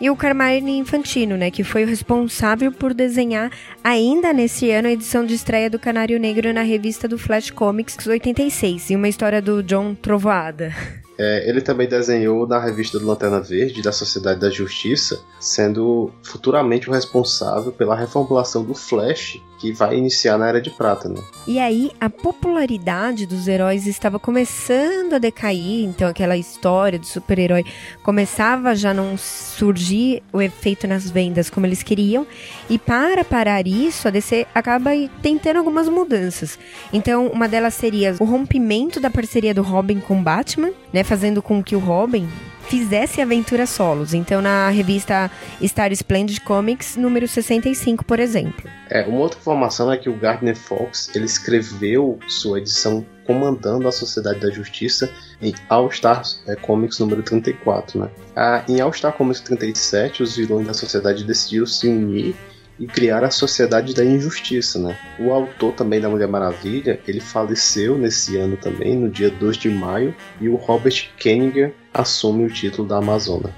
[0.00, 3.50] e o Carmine Infantino, né, que foi o responsável por desenhar
[3.82, 8.06] ainda nesse ano a edição de estreia do Canário Negro na revista do Flash Comics
[8.06, 10.72] 86, e uma história do John Trovoada.
[11.18, 16.88] É, ele também desenhou na revista do Lanterna Verde da Sociedade da Justiça, sendo futuramente
[16.88, 21.20] o responsável pela reformulação do Flash, que vai iniciar na Era de Prata, né?
[21.46, 27.64] E aí a popularidade dos heróis estava começando a decair, então aquela história do super-herói
[28.02, 32.26] começava já não surgir o efeito nas vendas como eles queriam,
[32.68, 34.90] e para parar isso, a DC acaba
[35.22, 36.58] tentando algumas mudanças.
[36.92, 41.62] Então, uma delas seria o rompimento da parceria do Robin com Batman, né, fazendo com
[41.62, 42.28] que o Robin
[42.68, 44.14] fizesse aventuras solos.
[44.14, 45.30] Então, na revista
[45.62, 48.68] Star Splendid Comics, número 65, por exemplo.
[48.88, 53.92] É, uma outra informação é que o Gardner Fox, ele escreveu sua edição comandando a
[53.92, 55.10] Sociedade da Justiça
[55.42, 58.10] em All Star é, Comics número 34, né?
[58.34, 62.36] Ah, em All Star Comics 37, os vilões da sociedade decidiram se unir
[62.78, 64.96] e criar a Sociedade da Injustiça, né?
[65.18, 69.70] O autor também da Mulher Maravilha, ele faleceu nesse ano também, no dia 2 de
[69.70, 73.50] maio, e o Robert Kenninger assume o título da Amazona.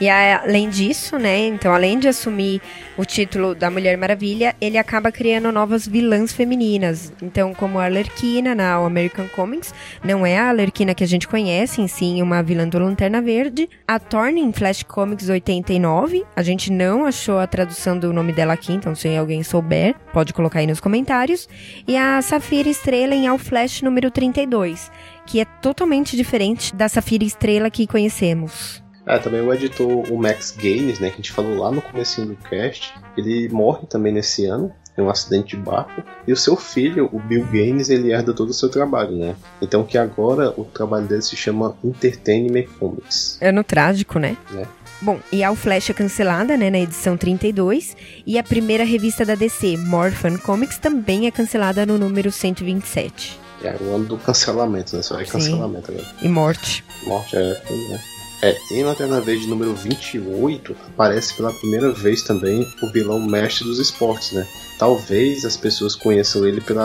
[0.00, 2.60] E além disso, né, então além de assumir
[2.96, 7.12] o título da Mulher Maravilha, ele acaba criando novas vilãs femininas.
[7.22, 11.80] Então, como a Alerquina na American Comics, não é a Alerquina que a gente conhece,
[11.80, 13.68] em sim uma vilã do Lanterna Verde.
[13.86, 18.52] A Thorne em Flash Comics 89, a gente não achou a tradução do nome dela
[18.52, 21.48] aqui, então se alguém souber, pode colocar aí nos comentários.
[21.86, 24.90] E a Safira Estrela em All Flash número 32
[25.26, 28.82] que é totalmente diferente da Safira Estrela que conhecemos.
[29.06, 32.24] É, também o editor, o Max Gaines, né, que a gente falou lá no começo
[32.24, 36.56] do cast, ele morre também nesse ano, em um acidente de barco, e o seu
[36.56, 39.36] filho, o Bill Gaines, ele herda todo o seu trabalho, né?
[39.62, 43.38] Então que agora o trabalho dele se chama Entertainment Comics.
[43.40, 44.36] É no trágico, né?
[44.56, 44.66] É.
[45.00, 49.34] Bom, e a Flash é cancelada, né, na edição 32, e a primeira revista da
[49.34, 53.45] DC, Morphin Comics, também é cancelada no número 127.
[53.62, 55.02] É o ano do cancelamento, né?
[55.02, 56.06] Só é cancelamento agora.
[56.20, 56.84] E morte.
[57.04, 57.40] Morte, é.
[57.40, 58.16] é.
[58.42, 63.78] É, em Lanterna Verde número 28, aparece pela primeira vez também o vilão mestre dos
[63.78, 64.46] esportes, né?
[64.78, 66.80] Talvez as pessoas conheçam ele pelo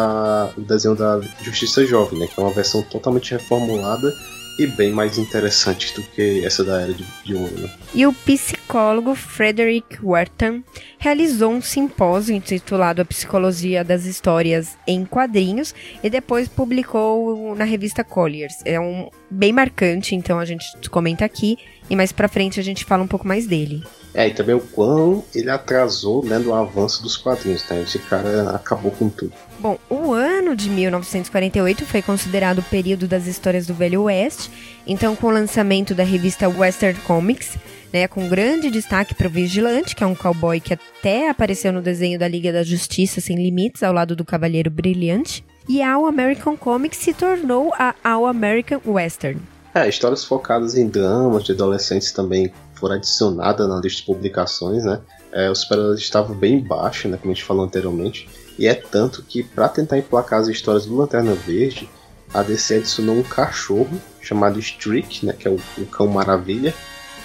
[0.57, 2.27] desenho da Justiça Jovem, né?
[2.27, 4.15] Que é uma versão totalmente reformulada
[4.63, 7.53] e bem mais interessante do que essa da Era de, de Ouro.
[7.59, 7.69] Né?
[7.93, 10.63] E o psicólogo Frederick Wharton
[10.97, 18.03] realizou um simpósio intitulado A Psicologia das Histórias em Quadrinhos e depois publicou na revista
[18.03, 18.55] Colliers.
[18.65, 21.57] É um bem marcante, então a gente comenta aqui
[21.89, 23.83] e mais pra frente a gente fala um pouco mais dele.
[24.13, 27.79] É, e também o quão ele atrasou né, no avanço dos quadrinhos, tá?
[27.79, 29.31] Esse cara acabou com tudo.
[29.59, 34.51] Bom, o ano de 1948 foi considerado o período das histórias do Velho Oeste,
[34.85, 37.57] então com o lançamento da revista Western Comics,
[37.93, 41.81] né, com grande destaque para o Vigilante, que é um cowboy que até apareceu no
[41.81, 46.05] desenho da Liga da Justiça Sem Limites, ao lado do Cavaleiro Brilhante, e a All
[46.05, 49.39] American Comics se tornou a All American Western.
[49.73, 54.99] É, histórias focadas em dramas de adolescentes também foram adicionadas na lista de publicações, né?
[55.31, 58.27] É, os super estavam bem baixo, né, como a gente falou anteriormente,
[58.59, 61.87] e é tanto que para tentar emplacar as histórias do Lanterna Verde,
[62.33, 66.73] a DC adicionou um cachorro chamado Streak, né, que é o, o cão maravilha,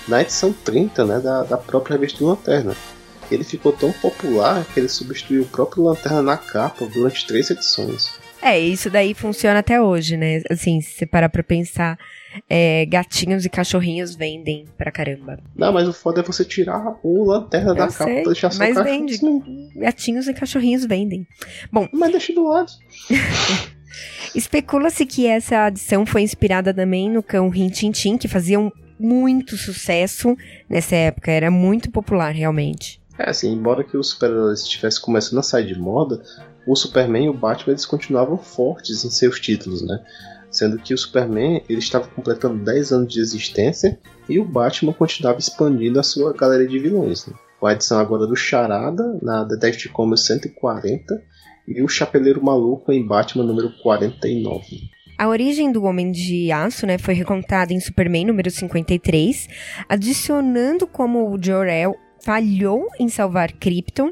[0.07, 2.77] na edição 30 né, da, da própria revista do Lanterna.
[3.29, 8.13] Ele ficou tão popular que ele substituiu o próprio Lanterna na capa durante três edições.
[8.41, 10.43] É, isso daí funciona até hoje, né?
[10.49, 11.99] Assim, se você parar pra pensar,
[12.49, 15.39] é, gatinhos e cachorrinhos vendem pra caramba.
[15.55, 18.51] Não, mas o foda é você tirar o lanterna Eu da sei, capa pra deixar
[18.53, 19.15] só Mas vende.
[19.15, 19.71] Assim.
[19.77, 21.27] Gatinhos e cachorrinhos vendem.
[21.73, 21.89] Bom.
[21.93, 22.73] Mas deixa do lado.
[24.35, 28.71] Especula-se que essa adição foi inspirada também no cão Rin Tin Tin, que fazia um
[28.99, 30.37] muito sucesso
[30.69, 33.01] nessa época, era muito popular realmente.
[33.19, 36.23] É, assim, embora que os super-heróis estivessem começando a sair de moda,
[36.67, 39.99] o Superman e o Batman eles continuavam fortes em seus títulos, né?
[40.57, 45.39] Sendo que o Superman ele estava completando 10 anos de existência e o Batman continuava
[45.39, 47.27] expandindo a sua galeria de vilões.
[47.27, 47.35] Né?
[47.61, 51.23] Com a edição agora do Charada na Detective Comics 140
[51.69, 54.65] e o Chapeleiro Maluco em Batman número 49.
[55.19, 59.49] A origem do Homem de Aço né, foi recontada em Superman número 53,
[59.87, 64.11] adicionando como o Jor-El falhou em salvar Krypton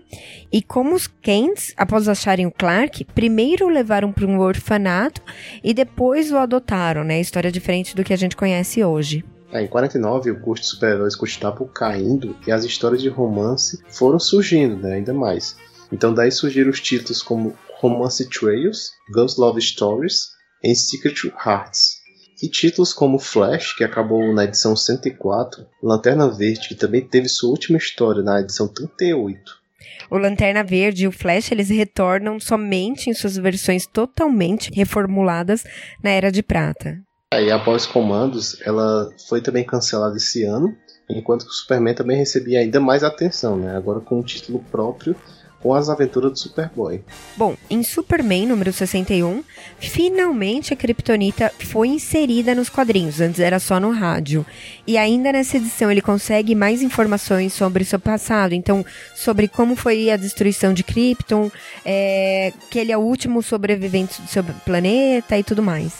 [0.52, 5.20] e como os Kents, após acharem o Clark, primeiro o levaram para um orfanato
[5.64, 7.20] e depois o adotaram, né?
[7.20, 9.24] História diferente do que a gente conhece hoje.
[9.50, 14.20] É, em 49, o custo de super-heróis continuava caindo e as histórias de romance foram
[14.20, 15.56] surgindo, né, ainda mais.
[15.90, 20.28] Então daí surgiram os títulos como Romance Trails, Guns Love Stories
[20.62, 22.03] e Secret Hearts.
[22.42, 27.50] E títulos como Flash, que acabou na edição 104, Lanterna Verde, que também teve sua
[27.50, 29.64] última história na edição 38.
[30.10, 35.64] O Lanterna Verde e o Flash eles retornam somente em suas versões totalmente reformuladas
[36.02, 37.00] na Era de Prata.
[37.32, 40.76] E após comandos, ela foi também cancelada esse ano,
[41.08, 43.76] enquanto que o Superman também recebia ainda mais atenção, né?
[43.76, 45.16] agora com um título próprio
[45.64, 47.02] com as aventuras do Superboy.
[47.38, 49.42] Bom, em Superman número 61,
[49.78, 54.44] finalmente a Kryptonita foi inserida nos quadrinhos, antes era só no rádio.
[54.86, 60.10] E ainda nessa edição ele consegue mais informações sobre seu passado, então sobre como foi
[60.10, 61.50] a destruição de Krypton,
[61.82, 65.94] é, que ele é o último sobrevivente do seu planeta e tudo mais.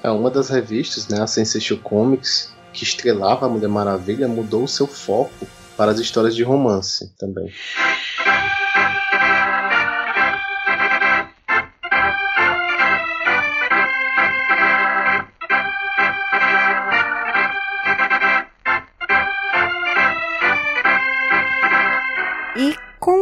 [0.00, 4.86] É uma das revistas, né, a Sensation Comics, que estrelava a Mulher Maravilha, mudou seu
[4.86, 5.44] foco
[5.76, 7.52] para as histórias de romance também.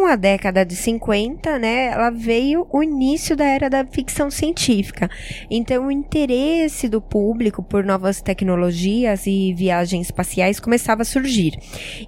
[0.07, 5.11] A década de 50, né, ela veio o início da era da ficção científica.
[5.51, 11.59] Então, o interesse do público por novas tecnologias e viagens espaciais começava a surgir.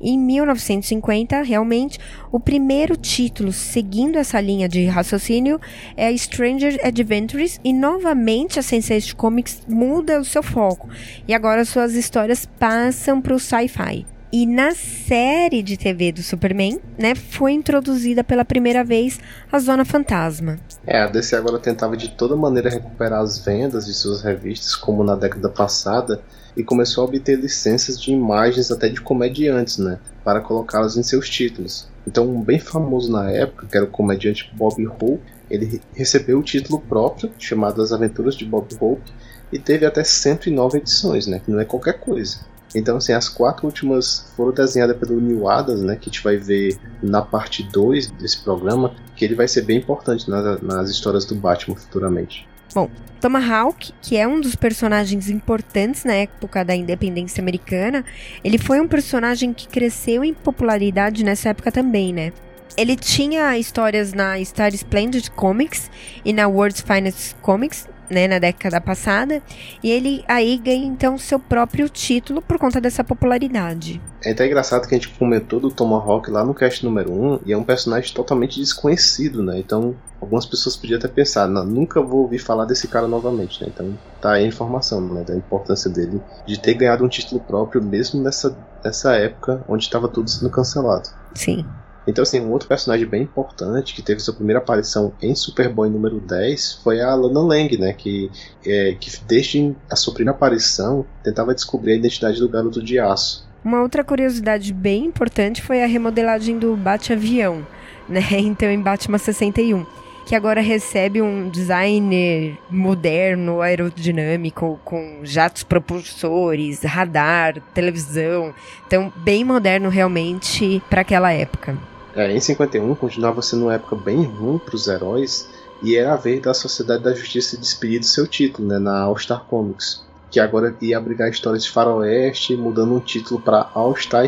[0.00, 1.98] Em 1950, realmente,
[2.30, 5.60] o primeiro título seguindo essa linha de raciocínio
[5.96, 10.88] é Stranger Adventures e novamente a Sensation Comics muda o seu foco
[11.26, 14.17] e agora suas histórias passam para o sci-fi.
[14.30, 19.18] E na série de TV do Superman, né, foi introduzida pela primeira vez
[19.50, 20.58] a Zona Fantasma.
[20.86, 25.02] É, a DC agora tentava de toda maneira recuperar as vendas de suas revistas, como
[25.02, 26.20] na década passada,
[26.54, 31.26] e começou a obter licenças de imagens até de comediantes, né, para colocá-las em seus
[31.30, 31.88] títulos.
[32.06, 36.42] Então, um bem famoso na época, que era o comediante Bob Hope, ele recebeu o
[36.42, 39.10] título próprio, chamado As Aventuras de Bob Hope,
[39.50, 42.40] e teve até 109 edições, né, que não é qualquer coisa.
[42.74, 45.96] Então, assim, as quatro últimas foram desenhadas pelo Neil Adams, né?
[45.96, 49.78] Que a gente vai ver na parte 2 desse programa, que ele vai ser bem
[49.78, 52.46] importante nas, nas histórias do Batman futuramente.
[52.74, 58.04] Bom, Tomahawk, que é um dos personagens importantes na época da independência americana,
[58.44, 62.32] ele foi um personagem que cresceu em popularidade nessa época também, né?
[62.76, 65.90] Ele tinha histórias na Star Splendid Comics
[66.24, 69.42] e na World's Finest Comics, né, na década passada,
[69.82, 74.00] e ele aí ganha então seu próprio título por conta dessa popularidade.
[74.24, 77.52] É até engraçado que a gente comentou do Tomahawk lá no cast número 1, e
[77.52, 79.58] é um personagem totalmente desconhecido, né?
[79.58, 83.70] Então, algumas pessoas podiam até pensar, nunca vou ouvir falar desse cara novamente, né?
[83.72, 87.82] Então, tá aí a informação, né, da importância dele de ter ganhado um título próprio
[87.82, 91.08] mesmo nessa, nessa época onde estava tudo sendo cancelado.
[91.34, 91.64] Sim.
[92.08, 96.18] Então, assim, um outro personagem bem importante que teve sua primeira aparição em Superboy número
[96.18, 97.92] 10 foi a Lana Lang, né?
[97.92, 98.30] Que,
[98.64, 103.46] é, que desde a sua primeira aparição tentava descobrir a identidade do garoto de aço.
[103.62, 107.66] Uma outra curiosidade bem importante foi a remodelagem do Bate-Avião,
[108.08, 108.22] né?
[108.30, 109.84] Então, em Batman 61
[110.24, 118.54] que agora recebe um designer moderno, aerodinâmico, com jatos propulsores, radar, televisão.
[118.86, 121.78] Então, bem moderno realmente para aquela época.
[122.14, 125.48] É, em 51 continuava sendo uma época bem ruim para os heróis
[125.82, 129.16] e era a vez da Sociedade da Justiça despedir do seu título né, na All
[129.16, 134.26] Star Comics, que agora ia abrigar histórias de faroeste, mudando um título para All Star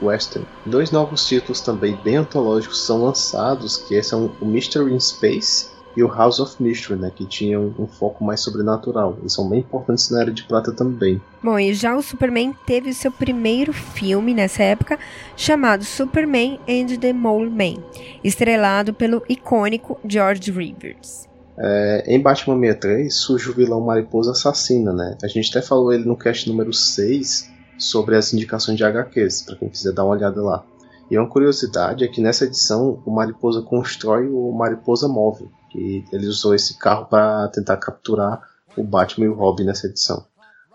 [0.00, 0.46] Western.
[0.64, 6.02] Dois novos títulos também bem antológicos são lançados, que são o Mystery in Space e
[6.02, 9.16] o House of Mystery, né, que tinham um foco mais sobrenatural.
[9.20, 11.20] Eles são bem importantes na Era de Prata também.
[11.42, 14.98] Bom, e já o Superman teve seu primeiro filme nessa época,
[15.36, 17.82] chamado Superman and the Mole Man,
[18.24, 21.28] estrelado pelo icônico George Rivers.
[21.58, 25.16] É, em Batman 63 surge o vilão Mariposa Assassina, né?
[25.22, 29.56] A gente até falou ele no cast número 6 sobre as indicações de HQs, para
[29.56, 30.64] quem quiser dar uma olhada lá.
[31.10, 36.26] E uma curiosidade é que nessa edição o Mariposa constrói o Mariposa Móvel, que ele
[36.26, 38.42] usou esse carro para tentar capturar
[38.76, 40.24] o Batman e o Robin nessa edição.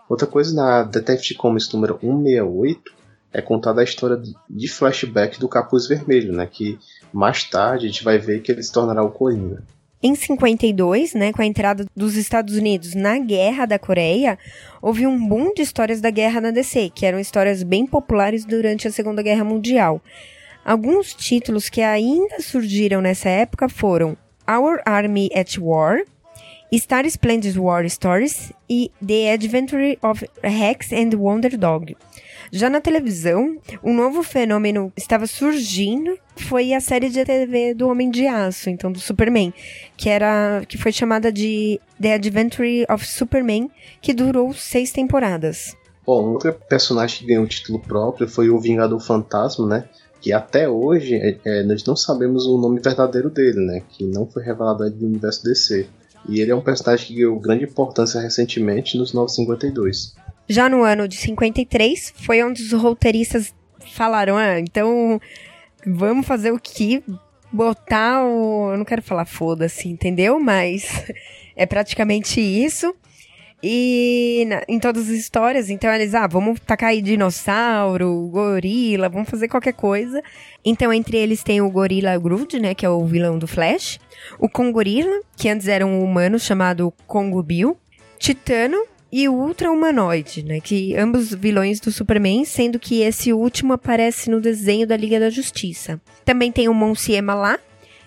[0.08, 2.98] Outra coisa na Detective Comics número 168
[3.32, 6.78] é contada a história de flashback do Capuz Vermelho, né, que
[7.12, 9.62] mais tarde a gente vai ver que ele se tornará o Coringa.
[10.02, 14.38] Em 52, né, com a entrada dos Estados Unidos na Guerra da Coreia,
[14.80, 18.86] houve um boom de histórias da guerra na DC, que eram histórias bem populares durante
[18.86, 20.00] a Segunda Guerra Mundial.
[20.64, 24.16] Alguns títulos que ainda surgiram nessa época foram
[24.48, 26.04] Our Army at War,
[26.72, 31.96] Star Splendid War Stories e The Adventure of Rex and Wonder Dog.
[32.50, 38.10] Já na televisão, um novo fenômeno estava surgindo, foi a série de TV do Homem
[38.10, 39.52] de Aço, então do Superman,
[39.96, 45.76] que era que foi chamada de The Adventure of Superman, que durou seis temporadas.
[46.06, 49.84] Bom, outro personagem que ganhou um título próprio foi o Vingador Fantasma, né?
[50.20, 53.82] Que até hoje é, é, nós não sabemos o nome verdadeiro dele, né?
[53.90, 55.86] Que não foi revelado aí do universo DC.
[56.28, 60.14] E ele é um personagem que ganhou grande importância recentemente nos 952.
[60.48, 63.54] Já no ano de 53, foi onde os roteiristas
[63.94, 65.20] falaram: ah, então
[65.86, 67.02] vamos fazer o que?
[67.52, 68.72] Botar o.
[68.72, 70.40] Eu não quero falar foda-se, entendeu?
[70.40, 71.04] Mas
[71.54, 72.94] é praticamente isso.
[73.62, 79.28] E na, em todas as histórias, então eles, ah, vamos tacar aí dinossauro, gorila, vamos
[79.28, 80.22] fazer qualquer coisa.
[80.64, 83.98] Então, entre eles tem o Gorila Groot, né, que é o vilão do Flash.
[84.38, 87.76] O Kongorila, que antes era um humano chamado Congo Bill.
[88.18, 88.76] Titano
[89.10, 94.30] e o Ultra Humanoide, né, que ambos vilões do Superman, sendo que esse último aparece
[94.30, 96.00] no desenho da Liga da Justiça.
[96.24, 97.58] Também tem o Monsiema lá,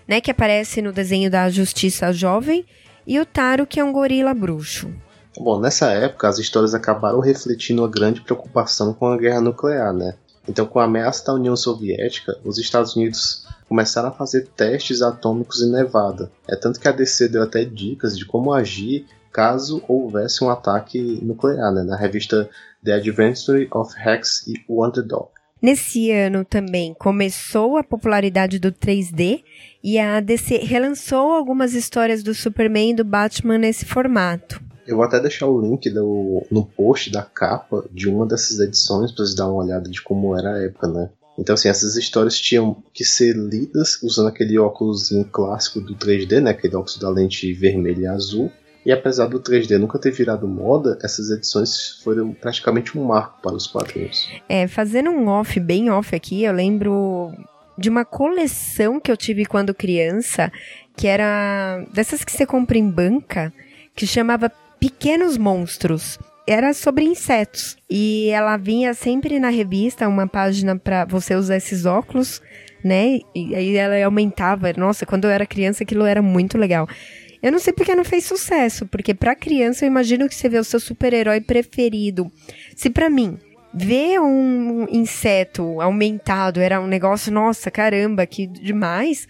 [0.07, 2.65] né, que aparece no desenho da Justiça Jovem.
[3.05, 4.93] E o Taro, que é um gorila bruxo.
[5.37, 10.15] Bom, nessa época as histórias acabaram refletindo a grande preocupação com a guerra nuclear, né?
[10.47, 15.61] Então, com a ameaça da União Soviética, os Estados Unidos começaram a fazer testes atômicos
[15.61, 16.31] em Nevada.
[16.49, 21.19] É tanto que a DC deu até dicas de como agir caso houvesse um ataque
[21.21, 22.49] nuclear, né, na revista
[22.83, 25.29] The Adventure of Hex e Underdog.
[25.61, 29.43] Nesse ano também começou a popularidade do 3D
[29.83, 34.59] e a DC relançou algumas histórias do Superman e do Batman nesse formato.
[34.85, 39.11] Eu vou até deixar o link do, no post da capa de uma dessas edições
[39.11, 41.09] para vocês dar uma olhada de como era a época, né?
[41.37, 46.51] Então, assim, essas histórias tinham que ser lidas usando aquele óculos clássico do 3D, né?
[46.51, 48.51] Aquele óculos da lente vermelha e azul.
[48.85, 53.55] E apesar do 3D nunca ter virado moda, essas edições foram praticamente um marco para
[53.55, 54.27] os quadrinhos.
[54.49, 57.31] É, fazendo um off, bem off aqui, eu lembro
[57.77, 60.51] de uma coleção que eu tive quando criança,
[60.95, 63.53] que era dessas que você compra em banca,
[63.95, 64.51] que chamava
[64.81, 66.17] Pequenos Monstros.
[66.47, 67.77] Era sobre insetos.
[67.87, 72.41] E ela vinha sempre na revista, uma página para você usar esses óculos,
[72.83, 73.19] né?
[73.35, 74.73] E aí ela aumentava.
[74.73, 76.87] Nossa, quando eu era criança aquilo era muito legal.
[77.43, 80.57] Eu não sei porque não fez sucesso, porque para criança eu imagino que você vê
[80.57, 82.31] o seu super-herói preferido.
[82.75, 83.37] Se para mim
[83.71, 89.27] ver um inseto aumentado era um negócio, nossa, caramba, que demais.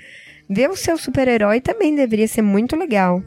[0.49, 3.21] Ver o seu super-herói também deveria ser muito legal.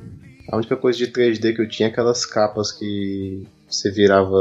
[0.55, 4.39] A única coisa de 3D que eu tinha é aquelas capas que você virava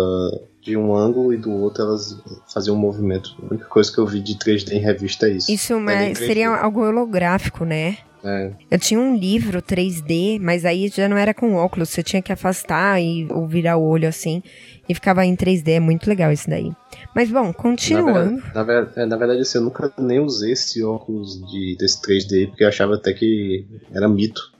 [0.62, 2.16] de um ângulo e do outro elas
[2.54, 3.36] faziam um movimento.
[3.42, 5.52] A única coisa que eu vi de 3D em revista é isso.
[5.52, 7.98] Isso é seria algo holográfico, né?
[8.24, 8.52] É.
[8.70, 12.32] Eu tinha um livro 3D, mas aí já não era com óculos, você tinha que
[12.32, 14.42] afastar e ou virar o olho assim,
[14.88, 16.72] e ficava em 3D, é muito legal isso daí.
[17.16, 18.42] Mas bom, continuando.
[18.54, 22.50] Na verdade, na, na verdade assim, eu nunca nem usei esse óculos de, desse 3D,
[22.50, 24.53] porque eu achava até que era mito.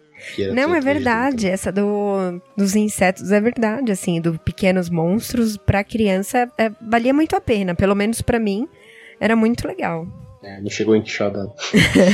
[0.54, 6.50] Não, é verdade, essa do, dos insetos é verdade, assim, do pequenos monstros, pra criança
[6.58, 8.68] é, valia muito a pena, pelo menos para mim,
[9.20, 10.08] era muito legal.
[10.44, 11.50] É, não chegou enxada.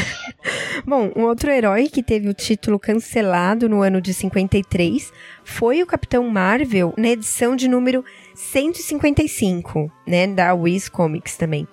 [0.85, 5.11] Bom, um outro herói que teve o título cancelado no ano de 53
[5.43, 8.05] foi o Capitão Marvel na edição de número
[8.35, 11.67] 155, né, da Wiz Comics também.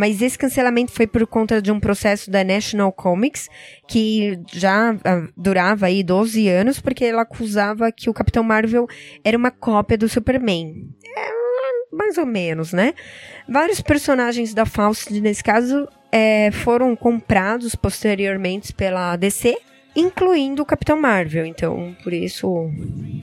[0.00, 3.50] Mas esse cancelamento foi por conta de um processo da National Comics,
[3.86, 8.86] que já uh, durava aí 12 anos, porque ela acusava que o Capitão Marvel
[9.22, 10.88] era uma cópia do Superman.
[11.04, 12.94] É, mais ou menos, né?
[13.46, 19.54] Vários personagens da Fawcett, nesse caso, é, foram comprados posteriormente pela DC,
[19.94, 21.44] incluindo o Capitão Marvel.
[21.44, 22.70] Então, por isso,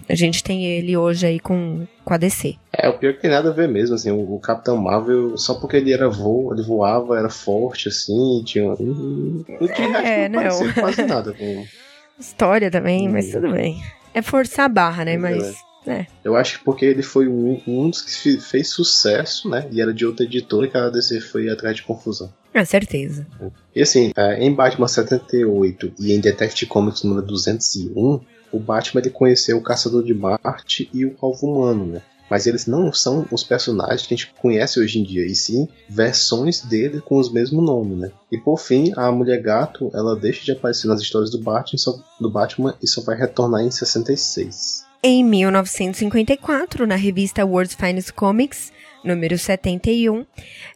[0.07, 2.55] a gente tem ele hoje aí com, com a DC.
[2.73, 5.55] É, o pior que tem nada a ver mesmo, assim, o, o Capitão Marvel, só
[5.55, 8.65] porque ele era voo, ele voava, era forte, assim, tinha...
[8.67, 10.73] Não tinha é, não, não.
[10.73, 11.65] quase nada com...
[12.19, 13.11] História também, hum.
[13.11, 13.81] mas tudo bem.
[14.13, 15.66] É forçar a barra, né, mas...
[15.87, 16.05] É.
[16.23, 19.67] Eu acho que porque ele foi um, um dos que fez sucesso, né?
[19.71, 22.31] E era de outra editora que a DC foi atrás de confusão.
[22.53, 23.25] Com certeza.
[23.73, 28.19] E assim, é, em Batman 78 e em Detective Comics número 201,
[28.51, 32.01] o Batman ele conheceu o Caçador de Marte e o Alvo Humano, né?
[32.29, 35.67] Mas eles não são os personagens que a gente conhece hoje em dia, e sim
[35.87, 38.11] versões dele com os mesmos nomes, né?
[38.29, 42.29] E por fim, a Mulher Gato, ela deixa de aparecer nas histórias do Batman, do
[42.29, 44.86] Batman e só vai retornar em 66.
[45.03, 48.73] Em 1954, na revista World's Finest Comics,
[49.03, 50.25] número 71,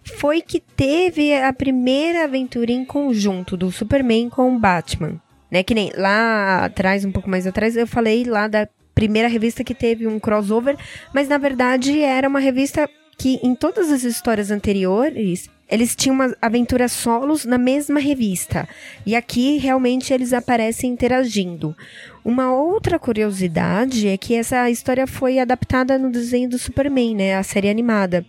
[0.03, 5.19] foi que teve a primeira aventura em conjunto do Superman com o Batman.
[5.49, 9.65] Né, que nem lá atrás, um pouco mais atrás, eu falei lá da primeira revista
[9.65, 10.78] que teve um crossover,
[11.13, 16.36] mas na verdade era uma revista que em todas as histórias anteriores eles tinham uma
[16.41, 18.67] aventura solos na mesma revista.
[19.05, 21.76] E aqui realmente eles aparecem interagindo.
[22.24, 27.38] Uma outra curiosidade é que essa história foi adaptada no desenho do Superman, né?
[27.38, 28.26] A série animada.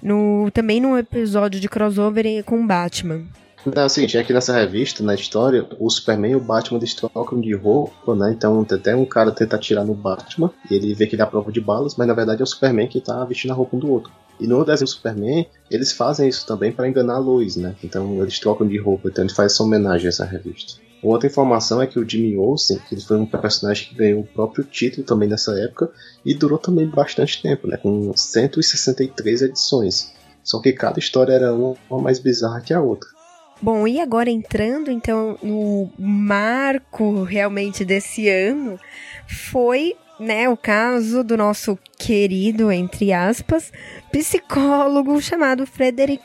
[0.00, 3.24] No, também num episódio de crossover com Batman.
[3.66, 7.40] Então, é o seguinte, aqui nessa revista, na história, o Superman e o Batman trocam
[7.40, 8.30] de roupa, né?
[8.30, 11.50] Então até um cara tenta atirar no Batman e ele vê que é a prova
[11.50, 13.90] de balas, mas na verdade é o Superman que tá vestindo a roupa um do
[13.90, 14.12] outro.
[14.38, 17.74] E no desenho do Superman, eles fazem isso também para enganar a Lois, né?
[17.82, 20.74] Então eles trocam de roupa, então ele faz essa homenagem a essa revista.
[21.02, 24.26] Outra informação é que o Jimmy Olsen, que ele foi um personagem que ganhou o
[24.26, 25.90] próprio título também nessa época
[26.24, 27.76] e durou também bastante tempo, né?
[27.76, 30.12] Com 163 edições.
[30.44, 33.15] Só que cada história era uma mais bizarra que a outra.
[33.60, 38.78] Bom, e agora entrando então no marco realmente desse ano,
[39.26, 43.72] foi né, o caso do nosso querido, entre aspas,
[44.12, 46.24] psicólogo chamado Frederick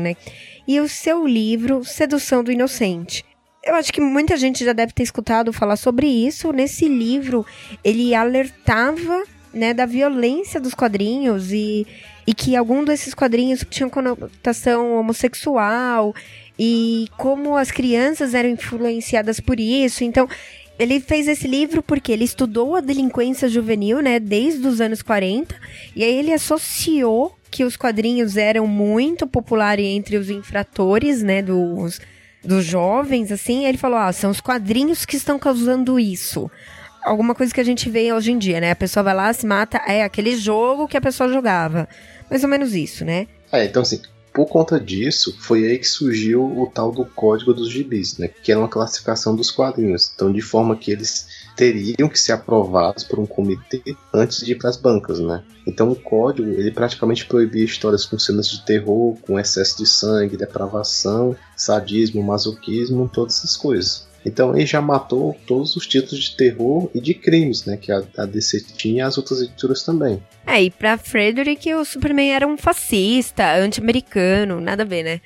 [0.00, 0.16] né?
[0.66, 3.24] E o seu livro Sedução do Inocente.
[3.64, 6.52] Eu acho que muita gente já deve ter escutado falar sobre isso.
[6.52, 7.46] Nesse livro,
[7.84, 9.22] ele alertava,
[9.54, 11.86] né, da violência dos quadrinhos e
[12.26, 16.14] e que algum desses quadrinhos tinham conotação homossexual
[16.58, 20.04] e como as crianças eram influenciadas por isso.
[20.04, 20.28] Então,
[20.78, 25.54] ele fez esse livro porque ele estudou a delinquência juvenil, né, desde os anos 40,
[25.94, 32.00] e aí ele associou que os quadrinhos eram muito populares entre os infratores, né, dos,
[32.42, 36.50] dos jovens, assim, ele falou, ah, são os quadrinhos que estão causando isso.
[37.04, 38.70] Alguma coisa que a gente vê hoje em dia, né?
[38.70, 41.88] A pessoa vai lá, se mata, é aquele jogo que a pessoa jogava.
[42.30, 43.26] Mais ou menos isso, né?
[43.50, 44.00] É, então assim,
[44.32, 48.50] por conta disso, foi aí que surgiu o tal do Código dos Gibis, né, que
[48.50, 50.10] era uma classificação dos quadrinhos.
[50.14, 51.26] Então, de forma que eles
[51.56, 55.42] teriam que ser aprovados por um comitê antes de ir para as bancas, né?
[55.66, 60.36] Então, o código ele praticamente proibia histórias com cenas de terror, com excesso de sangue,
[60.36, 64.06] depravação, sadismo, masoquismo, todas essas coisas.
[64.24, 67.76] Então ele já matou todos os títulos de terror e de crimes, né?
[67.76, 70.22] Que a, a DC tinha e as outras editoras também.
[70.46, 75.20] É, e pra Frederick o Superman era um fascista, anti-americano, nada a ver, né?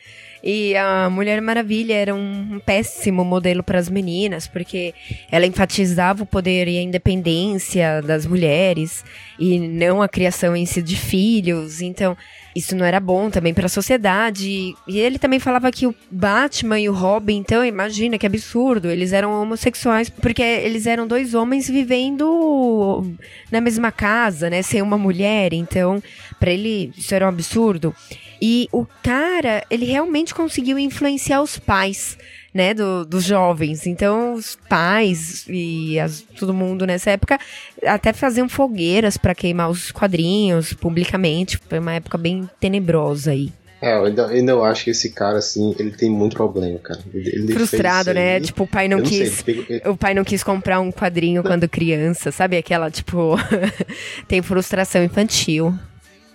[0.49, 4.95] E a Mulher Maravilha era um péssimo modelo para as meninas, porque
[5.29, 9.05] ela enfatizava o poder e a independência das mulheres
[9.41, 11.83] e não a criação em si de filhos.
[11.83, 12.17] Então,
[12.55, 14.73] isso não era bom também para a sociedade.
[14.87, 19.13] E ele também falava que o Batman e o Robin, então, imagina que absurdo, eles
[19.13, 23.05] eram homossexuais porque eles eram dois homens vivendo
[23.51, 25.53] na mesma casa, né, sem uma mulher.
[25.53, 26.01] Então,
[26.39, 27.95] para ele isso era um absurdo.
[28.41, 32.19] E o cara, ele realmente conseguiu influenciar os pais,
[32.53, 33.87] né, do, dos jovens.
[33.87, 37.39] Então, os pais e as, todo mundo nessa época
[37.85, 41.59] até faziam fogueiras para queimar os quadrinhos publicamente.
[41.69, 43.53] Foi uma época bem tenebrosa aí.
[43.81, 46.99] É, eu ainda, ainda acho que esse cara, assim, ele tem muito problema, cara.
[47.13, 48.41] Ele Frustrado, né?
[48.41, 49.45] Tipo, o pai não, quis.
[49.45, 49.83] Sei.
[49.85, 52.57] O pai não quis comprar um quadrinho quando criança, sabe?
[52.57, 53.37] Aquela, tipo.
[54.27, 55.75] tem frustração infantil.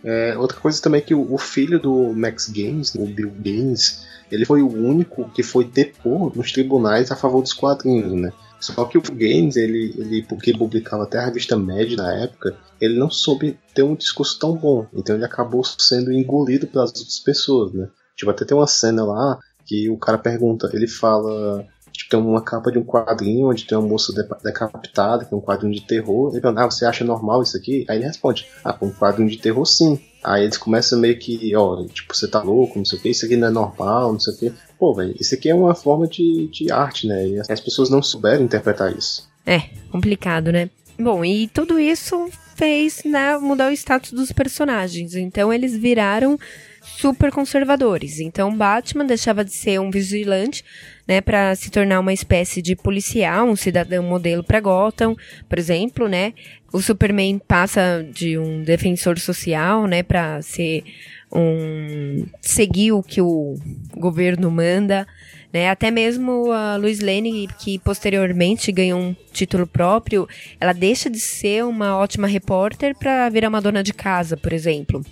[0.03, 4.45] É, outra coisa também é que o, filho do Max Games, o Bill Games, ele
[4.45, 8.31] foi o único que foi depor nos tribunais a favor dos quadrinhos, né?
[8.59, 12.97] Só que o Games, ele, ele, porque publicava até a revista Mad na época, ele
[12.97, 14.85] não soube ter um discurso tão bom.
[14.93, 17.89] Então ele acabou sendo engolido pelas outras pessoas, né?
[18.15, 21.65] Tipo, até tem uma cena lá que o cara pergunta, ele fala
[22.09, 25.73] tem uma capa de um quadrinho onde tem uma moça decapitada, que é um quadrinho
[25.73, 26.31] de terror.
[26.31, 27.85] Ele pergunta, ah, você acha normal isso aqui?
[27.89, 29.99] Aí ele responde, ah, um quadrinho de terror sim.
[30.23, 33.25] Aí eles começam meio que, ó, tipo, você tá louco, não sei o que, isso
[33.25, 34.53] aqui não é normal, não sei o que.
[34.77, 37.27] Pô, velho, isso aqui é uma forma de, de arte, né?
[37.27, 39.27] E as pessoas não souberam interpretar isso.
[39.45, 40.69] É, complicado, né?
[40.99, 45.15] Bom, e tudo isso fez né, mudar o status dos personagens.
[45.15, 46.37] Então eles viraram
[46.83, 48.19] super conservadores.
[48.19, 50.63] Então Batman deixava de ser um vigilante,
[51.07, 55.15] né, para se tornar uma espécie de policial, um cidadão modelo para Gotham,
[55.47, 56.33] por exemplo, né?
[56.71, 60.83] O Superman passa de um defensor social, né, para ser
[61.31, 63.57] um seguir o que o
[63.95, 65.07] governo manda,
[65.51, 65.69] né?
[65.69, 70.27] Até mesmo a Lois Lane, que posteriormente ganhou um título próprio,
[70.59, 75.03] ela deixa de ser uma ótima repórter para virar uma dona de casa, por exemplo.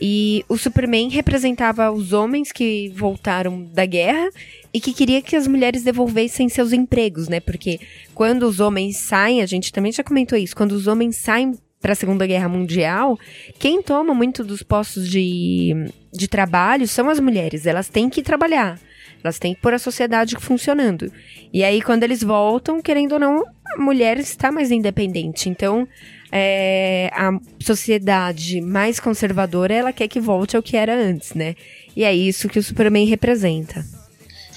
[0.00, 4.30] E o Superman representava os homens que voltaram da guerra
[4.72, 7.40] e que queria que as mulheres devolvessem seus empregos, né?
[7.40, 7.80] Porque
[8.14, 11.92] quando os homens saem, a gente também já comentou isso, quando os homens saem para
[11.92, 13.18] a Segunda Guerra Mundial,
[13.58, 15.74] quem toma muito dos postos de,
[16.12, 17.66] de trabalho são as mulheres.
[17.66, 18.78] Elas têm que trabalhar.
[19.24, 21.10] Elas têm que pôr a sociedade funcionando.
[21.52, 23.44] E aí, quando eles voltam, querendo ou não,
[23.74, 25.48] a mulher está mais independente.
[25.48, 25.86] Então,
[26.30, 31.54] é, a sociedade mais conservadora, ela quer que volte ao que era antes, né?
[31.96, 33.84] E é isso que o Superman representa.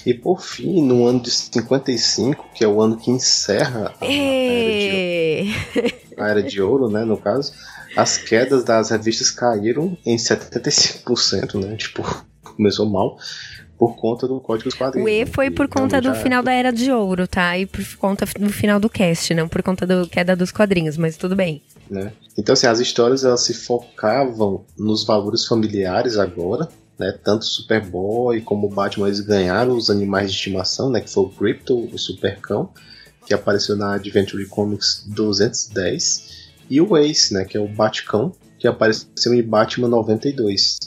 [0.06, 4.08] E por fim, no ano de 55, que é o ano que encerra a, a,
[4.08, 5.54] era, de,
[6.18, 7.52] a era de ouro, né, no caso,
[7.96, 11.76] as quedas das revistas caíram em 75%, né?
[11.76, 12.02] Tipo,
[12.42, 13.16] começou mal
[13.78, 15.06] por conta do código dos quadrinhos.
[15.06, 17.56] O E foi por conta do final da Era de Ouro, tá?
[17.58, 21.16] E por conta do final do cast, não por conta da queda dos quadrinhos, mas
[21.16, 21.62] tudo bem.
[21.90, 22.12] Né?
[22.38, 26.68] Então, assim, as histórias elas se focavam nos valores familiares agora,
[26.98, 27.12] né?
[27.12, 31.00] Tanto Superboy como Batman eles ganharam os animais de estimação, né?
[31.00, 32.70] Que foi o Crypto, o Supercão,
[33.26, 37.44] que apareceu na Adventure Comics 210, e o Ace, né?
[37.44, 40.78] Que é o Batcão, que apareceu em Batman 92.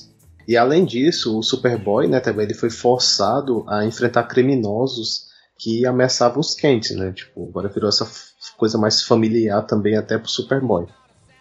[0.48, 5.28] E além disso, o Superboy, né, também ele foi forçado a enfrentar criminosos
[5.60, 7.12] que ameaçavam os quentes, né?
[7.12, 8.10] Tipo, agora virou essa
[8.56, 10.88] coisa mais familiar também até pro Superboy.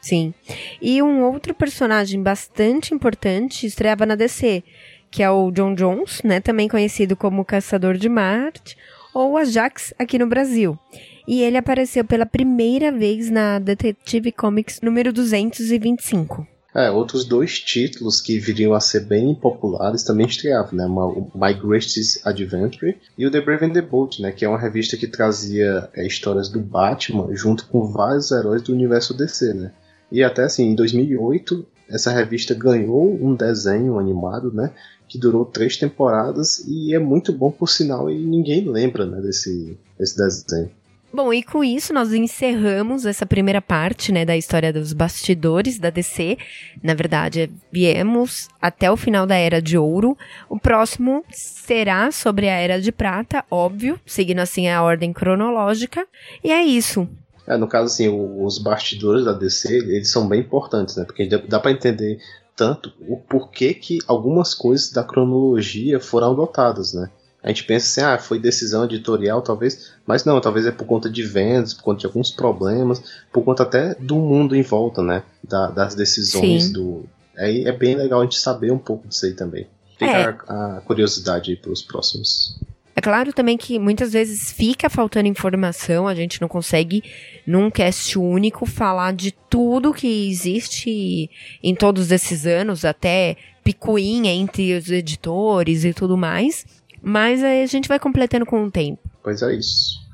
[0.07, 0.33] Sim.
[0.81, 4.63] E um outro personagem bastante importante estreava na DC,
[5.11, 8.77] que é o John Jones, né, também conhecido como Caçador de Marte,
[9.13, 10.79] ou Ajax aqui no Brasil.
[11.27, 16.47] E ele apareceu pela primeira vez na Detective Comics número 225.
[16.73, 20.85] É, outros dois títulos que viriam a ser bem populares também estreavam, né?
[20.85, 24.31] O My Greatest Adventure e o The Brave and the Bold, né?
[24.31, 28.75] Que é uma revista que trazia é, histórias do Batman junto com vários heróis do
[28.75, 29.73] universo DC, né?
[30.11, 34.73] E até assim, em 2008, essa revista ganhou um desenho animado, né?
[35.09, 39.21] Que durou três temporadas e é muito bom por sinal e ninguém lembra, né?
[39.21, 40.71] Desse, desse desenho.
[41.13, 45.89] Bom, e com isso nós encerramos essa primeira parte, né, da história dos bastidores da
[45.89, 46.37] DC.
[46.83, 50.15] Na verdade, viemos até o final da Era de Ouro.
[50.47, 56.07] O próximo será sobre a Era de Prata, óbvio, seguindo assim a ordem cronológica.
[56.45, 57.09] E é isso.
[57.47, 61.05] É, no caso, assim, os bastidores da DC, eles são bem importantes, né?
[61.05, 62.19] Porque dá para entender
[62.57, 67.11] tanto o porquê que algumas coisas da cronologia foram adotadas, né?
[67.47, 71.09] a gente pensa assim, ah, foi decisão editorial, talvez, mas não, talvez é por conta
[71.09, 73.01] de vendas, por conta de alguns problemas,
[73.33, 75.23] por conta até do mundo em volta, né?
[75.45, 76.73] Da, das decisões Sim.
[76.73, 77.05] do.
[77.39, 79.69] Aí é, é bem legal a gente saber um pouco disso aí também.
[79.97, 80.25] Fica é.
[80.49, 82.59] a, a curiosidade aí para os próximos.
[82.97, 87.05] É claro também que muitas vezes fica faltando informação, a gente não consegue,
[87.47, 91.31] num cast único, falar de tudo que existe
[91.63, 96.65] em todos esses anos, até picuinha entre os editores e tudo mais.
[97.03, 98.99] Mas aí a gente vai completando com o tempo.
[99.23, 100.06] Pois é isso.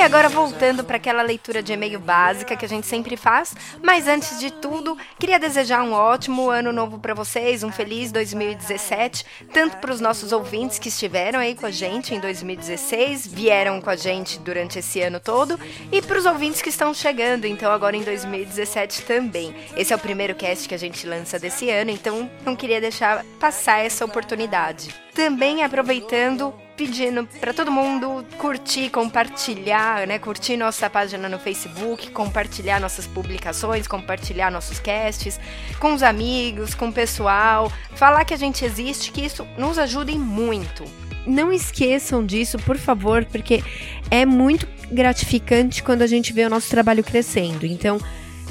[0.00, 4.08] E agora voltando para aquela leitura de e-mail básica que a gente sempre faz, mas
[4.08, 9.76] antes de tudo, queria desejar um ótimo ano novo para vocês, um feliz 2017, tanto
[9.76, 13.94] para os nossos ouvintes que estiveram aí com a gente em 2016, vieram com a
[13.94, 15.60] gente durante esse ano todo,
[15.92, 19.54] e para os ouvintes que estão chegando, então agora em 2017 também.
[19.76, 23.22] Esse é o primeiro cast que a gente lança desse ano, então não queria deixar
[23.38, 24.94] passar essa oportunidade.
[25.14, 30.18] Também aproveitando pedindo para todo mundo curtir, compartilhar, né?
[30.18, 35.38] Curtir nossa página no Facebook, compartilhar nossas publicações, compartilhar nossos casts
[35.78, 40.16] com os amigos, com o pessoal, falar que a gente existe, que isso nos ajude
[40.16, 40.82] muito.
[41.26, 43.62] Não esqueçam disso, por favor, porque
[44.10, 47.66] é muito gratificante quando a gente vê o nosso trabalho crescendo.
[47.66, 48.00] Então,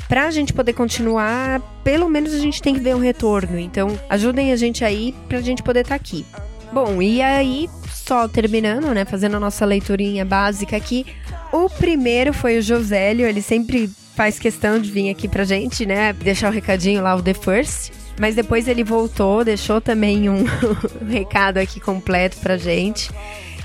[0.08, 3.58] para a gente poder continuar, pelo menos a gente tem que ver um retorno.
[3.58, 6.24] Então, ajudem a gente aí para a gente poder estar tá aqui.
[6.72, 7.68] Bom, e aí
[8.10, 11.06] só terminando, né, fazendo a nossa leiturinha básica aqui.
[11.54, 16.12] O primeiro foi o Josélio, ele sempre faz questão de vir aqui pra gente, né,
[16.14, 17.92] deixar o recadinho lá, o The First.
[18.20, 20.44] Mas depois ele voltou, deixou também um
[21.08, 23.12] recado aqui completo pra gente,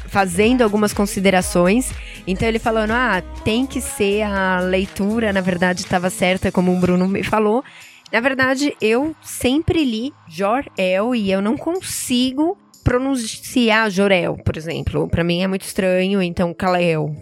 [0.09, 1.91] fazendo algumas considerações.
[2.27, 6.79] Então ele falando, ah, tem que ser a leitura, na verdade estava certa, como o
[6.79, 7.65] Bruno me falou.
[8.13, 15.09] Na verdade, eu sempre li Jor-El e eu não consigo pronunciar Jorel, por exemplo.
[15.09, 17.15] Para mim é muito estranho, então Kalel.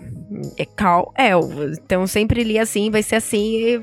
[0.59, 1.73] É Kal-El.
[1.73, 3.83] Então sempre li assim, vai ser assim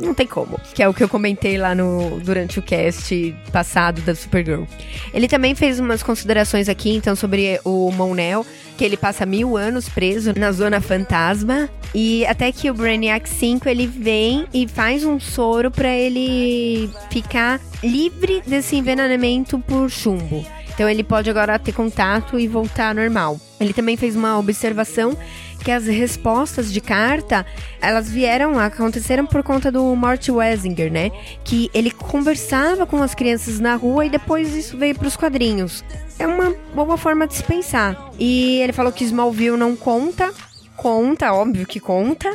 [0.00, 0.58] não tem como.
[0.74, 4.64] Que é o que eu comentei lá no durante o cast passado da Supergirl.
[5.12, 8.44] Ele também fez umas considerações aqui, então, sobre o Monel,
[8.76, 11.68] que ele passa mil anos preso na Zona Fantasma.
[11.94, 17.60] E até que o Brainiac 5 ele vem e faz um soro para ele ficar
[17.82, 20.44] livre desse envenenamento por chumbo.
[20.72, 23.38] Então ele pode agora ter contato e voltar normal.
[23.58, 25.16] Ele também fez uma observação
[25.62, 27.44] que as respostas de carta,
[27.80, 31.10] elas vieram, aconteceram por conta do Mort Wesinger, né?
[31.44, 35.84] Que ele conversava com as crianças na rua e depois isso veio para os quadrinhos.
[36.18, 38.10] É uma boa forma de se pensar.
[38.18, 40.32] E ele falou que Smallville não conta.
[40.76, 42.30] Conta, óbvio que conta,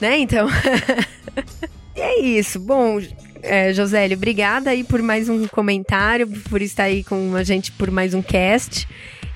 [0.00, 0.18] né?
[0.18, 0.48] Então.
[1.94, 2.58] e é isso.
[2.58, 2.98] Bom,
[3.42, 7.90] é, Josélio, obrigada aí por mais um comentário, por estar aí com a gente por
[7.90, 8.86] mais um cast.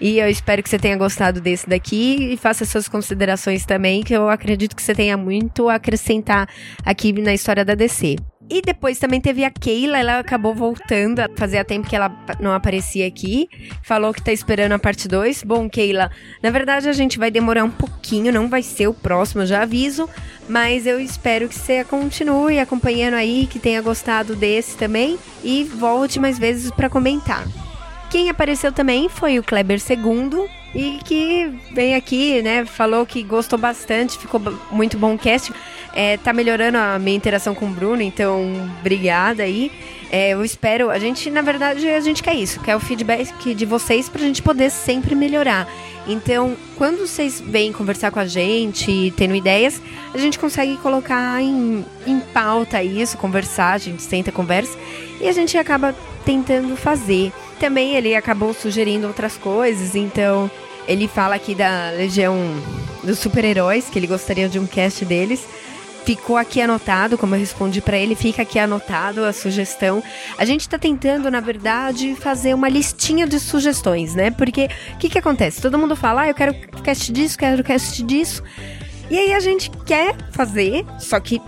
[0.01, 4.13] E eu espero que você tenha gostado desse daqui e faça suas considerações também, que
[4.13, 6.49] eu acredito que você tenha muito a acrescentar
[6.85, 8.17] aqui na história da DC.
[8.49, 13.07] E depois também teve a Keila, ela acabou voltando, fazia tempo que ela não aparecia
[13.07, 13.49] aqui.
[13.83, 15.43] Falou que tá esperando a parte 2.
[15.43, 16.11] Bom, Keila,
[16.43, 20.09] na verdade a gente vai demorar um pouquinho, não vai ser o próximo, já aviso.
[20.49, 25.19] Mas eu espero que você continue acompanhando aí, que tenha gostado desse também.
[25.43, 27.47] E volte mais vezes para comentar.
[28.15, 32.65] Quem apareceu também foi o Kleber II e que vem aqui, né?
[32.65, 34.41] Falou que gostou bastante, ficou
[34.71, 35.53] muito bom o cast.
[35.93, 39.69] É, tá melhorando a minha interação com o Bruno, então obrigada aí.
[40.13, 43.67] É, eu espero, a gente, na verdade, a gente quer isso, quer o feedback de
[43.67, 45.67] vocês pra gente poder sempre melhorar.
[46.07, 49.83] Então, quando vocês vêm conversar com a gente, tendo ideias,
[50.15, 54.79] a gente consegue colocar em, em pauta isso, conversar, a gente senta, conversa
[55.21, 55.93] e a gente acaba
[56.25, 57.33] tentando fazer.
[57.59, 60.51] Também ele acabou sugerindo outras coisas, então
[60.87, 62.37] ele fala aqui da Legião
[63.03, 65.47] dos Super-Heróis, que ele gostaria de um cast deles.
[66.05, 70.03] Ficou aqui anotado, como eu respondi para ele, fica aqui anotado a sugestão.
[70.37, 74.31] A gente tá tentando, na verdade, fazer uma listinha de sugestões, né?
[74.31, 75.63] Porque o que que acontece?
[75.63, 78.43] Todo mundo fala, ah, eu quero cast disso, quero cast disso.
[79.11, 81.41] E aí a gente quer fazer, só que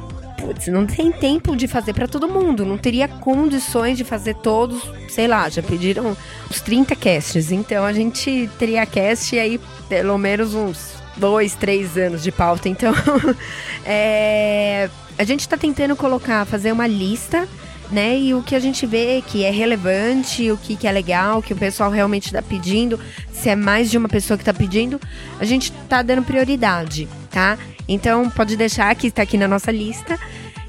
[0.47, 4.81] putz, não tem tempo de fazer para todo mundo, não teria condições de fazer todos,
[5.09, 6.17] sei lá, já pediram
[6.49, 12.23] uns 30 casts, então a gente teria cast aí pelo menos uns dois, três anos
[12.23, 12.69] de pauta.
[12.69, 12.95] Então,
[13.85, 14.89] é,
[15.19, 17.49] a gente está tentando colocar, fazer uma lista,
[17.91, 18.17] né?
[18.17, 21.53] E o que a gente vê que é relevante, o que, que é legal, que
[21.53, 23.01] o pessoal realmente está pedindo,
[23.33, 25.01] se é mais de uma pessoa que está pedindo,
[25.41, 27.59] a gente está dando prioridade, tá?
[27.87, 30.19] Então, pode deixar que está aqui na nossa lista.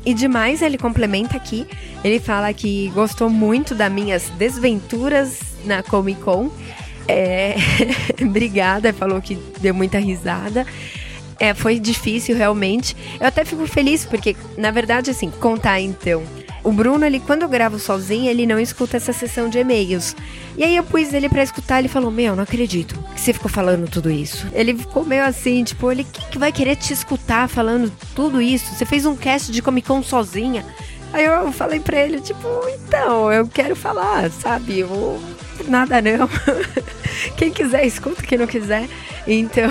[0.06, 1.66] E demais, ele complementa aqui.
[2.04, 6.52] Ele fala que gostou muito das minhas desventuras na Comic Con
[7.08, 7.56] é,
[8.22, 10.68] obrigada, falou que deu muita risada.
[11.40, 12.98] É, foi difícil realmente.
[13.18, 16.22] Eu até fico feliz porque, na verdade, assim, contar então.
[16.68, 20.14] O Bruno, ele, quando eu gravo sozinho, ele não escuta essa sessão de e-mails.
[20.58, 23.50] E aí eu pus ele para escutar, ele falou: Meu, não acredito que você ficou
[23.50, 24.46] falando tudo isso.
[24.52, 28.76] Ele ficou meio assim, tipo, ele quem que vai querer te escutar falando tudo isso?
[28.76, 30.66] Você fez um cast de Comic Con sozinha.
[31.14, 32.46] Aí eu falei pra ele, tipo,
[32.86, 34.80] então, eu quero falar, sabe?
[34.80, 35.22] Eu
[35.68, 36.30] nada não.
[37.38, 38.88] Quem quiser, escuta, quem não quiser.
[39.26, 39.70] Então,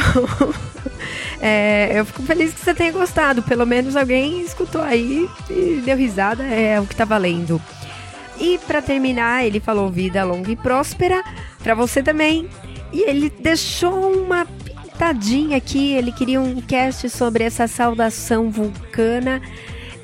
[1.40, 3.42] é, eu fico feliz que você tenha gostado.
[3.42, 7.60] Pelo menos alguém escutou aí e deu risada, é o que tá valendo.
[8.38, 11.22] E para terminar, ele falou vida longa e próspera
[11.62, 12.48] para você também.
[12.92, 19.40] E ele deixou uma pintadinha aqui, ele queria um cast sobre essa saudação vulcana.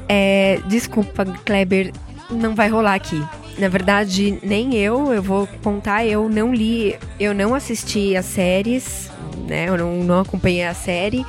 [0.09, 1.93] É, desculpa, Kleber,
[2.31, 3.23] não vai rolar aqui.
[3.59, 9.11] Na verdade, nem eu, eu vou contar, eu não li, eu não assisti as séries,
[9.47, 9.69] né?
[9.69, 11.25] Eu não, não acompanhei a série.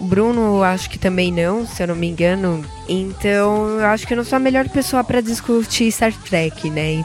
[0.00, 2.64] O Bruno, acho que também não, se eu não me engano.
[2.88, 7.04] Então, eu acho que eu não sou a melhor pessoa para discutir Star Trek, né?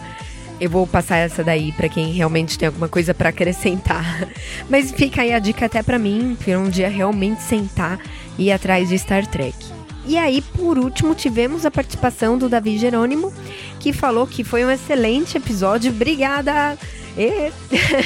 [0.60, 4.28] Eu vou passar essa daí para quem realmente tem alguma coisa para acrescentar.
[4.70, 8.00] Mas fica aí a dica até para mim, para um dia realmente sentar
[8.38, 9.81] e ir atrás de Star Trek.
[10.06, 13.32] E aí, por último, tivemos a participação do Davi Jerônimo,
[13.80, 15.92] que falou que foi um excelente episódio.
[15.92, 16.78] Obrigada!
[17.18, 17.52] E...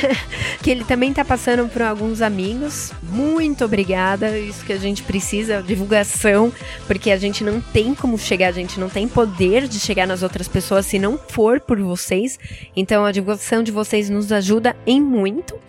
[0.62, 2.92] que ele também tá passando por alguns amigos.
[3.04, 4.38] Muito obrigada.
[4.38, 6.52] Isso que a gente precisa, divulgação,
[6.88, 10.24] porque a gente não tem como chegar, a gente não tem poder de chegar nas
[10.24, 12.40] outras pessoas se não for por vocês.
[12.76, 15.60] Então a divulgação de vocês nos ajuda em muito,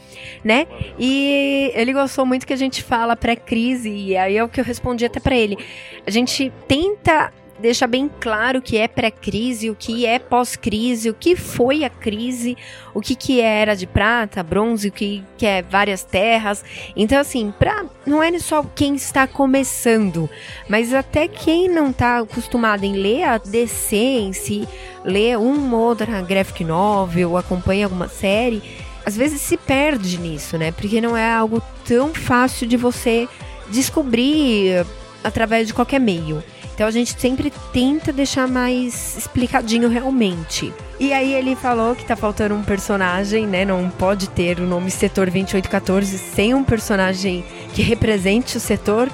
[0.42, 0.66] né?
[0.98, 4.64] E ele gostou muito que a gente fala pré-crise, e aí é o que eu
[4.64, 5.58] respondi até para ele.
[6.06, 11.14] A gente tenta deixa bem claro o que é pré-crise, o que é pós-crise, o
[11.14, 12.56] que foi a crise,
[12.94, 16.64] o que, que era de prata, bronze, o que, que é várias terras.
[16.94, 20.28] Então, assim, pra, não é só quem está começando,
[20.68, 24.68] mas até quem não está acostumado em ler a DC em si,
[25.04, 28.62] ler uma ou outra graphic novel, acompanha alguma série,
[29.04, 30.72] às vezes se perde nisso, né?
[30.72, 33.28] Porque não é algo tão fácil de você
[33.70, 34.84] descobrir
[35.22, 36.42] através de qualquer meio.
[36.76, 40.70] Então a gente sempre tenta deixar mais explicadinho realmente.
[41.00, 43.64] E aí ele falou que tá faltando um personagem, né?
[43.64, 49.08] Não pode ter o nome Setor 2814 sem um personagem que represente o setor.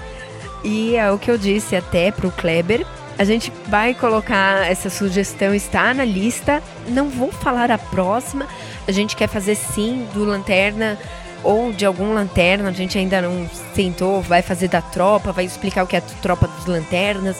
[0.64, 2.84] E é o que eu disse até pro Kleber.
[3.16, 6.60] A gente vai colocar essa sugestão, está na lista.
[6.88, 8.44] Não vou falar a próxima.
[8.88, 10.98] A gente quer fazer sim do Lanterna
[11.42, 15.84] ou de algum lanterna, a gente ainda não sentou, vai fazer da tropa, vai explicar
[15.84, 17.36] o que é a tropa dos lanternas.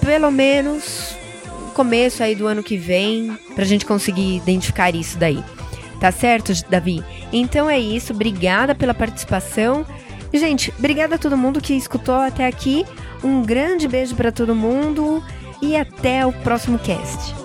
[0.00, 1.16] Pelo menos
[1.74, 5.42] começo aí do ano que vem, pra gente conseguir identificar isso daí.
[6.00, 7.02] Tá certo, Davi?
[7.32, 9.86] Então é isso, obrigada pela participação.
[10.32, 12.84] Gente, obrigada a todo mundo que escutou até aqui.
[13.22, 15.22] Um grande beijo para todo mundo
[15.60, 17.41] e até o próximo cast.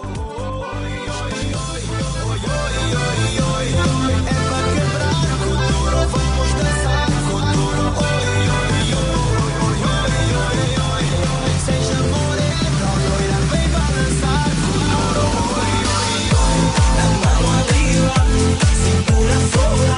[19.55, 19.96] Oh,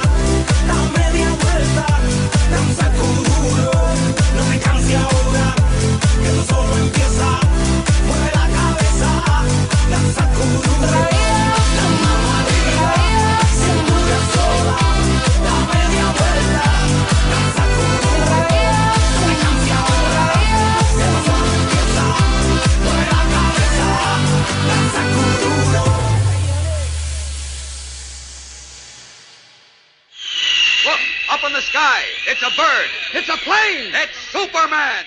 [31.60, 32.90] the sky, it's a bird.
[33.12, 33.92] It's a plane.
[33.94, 35.04] It's Superman.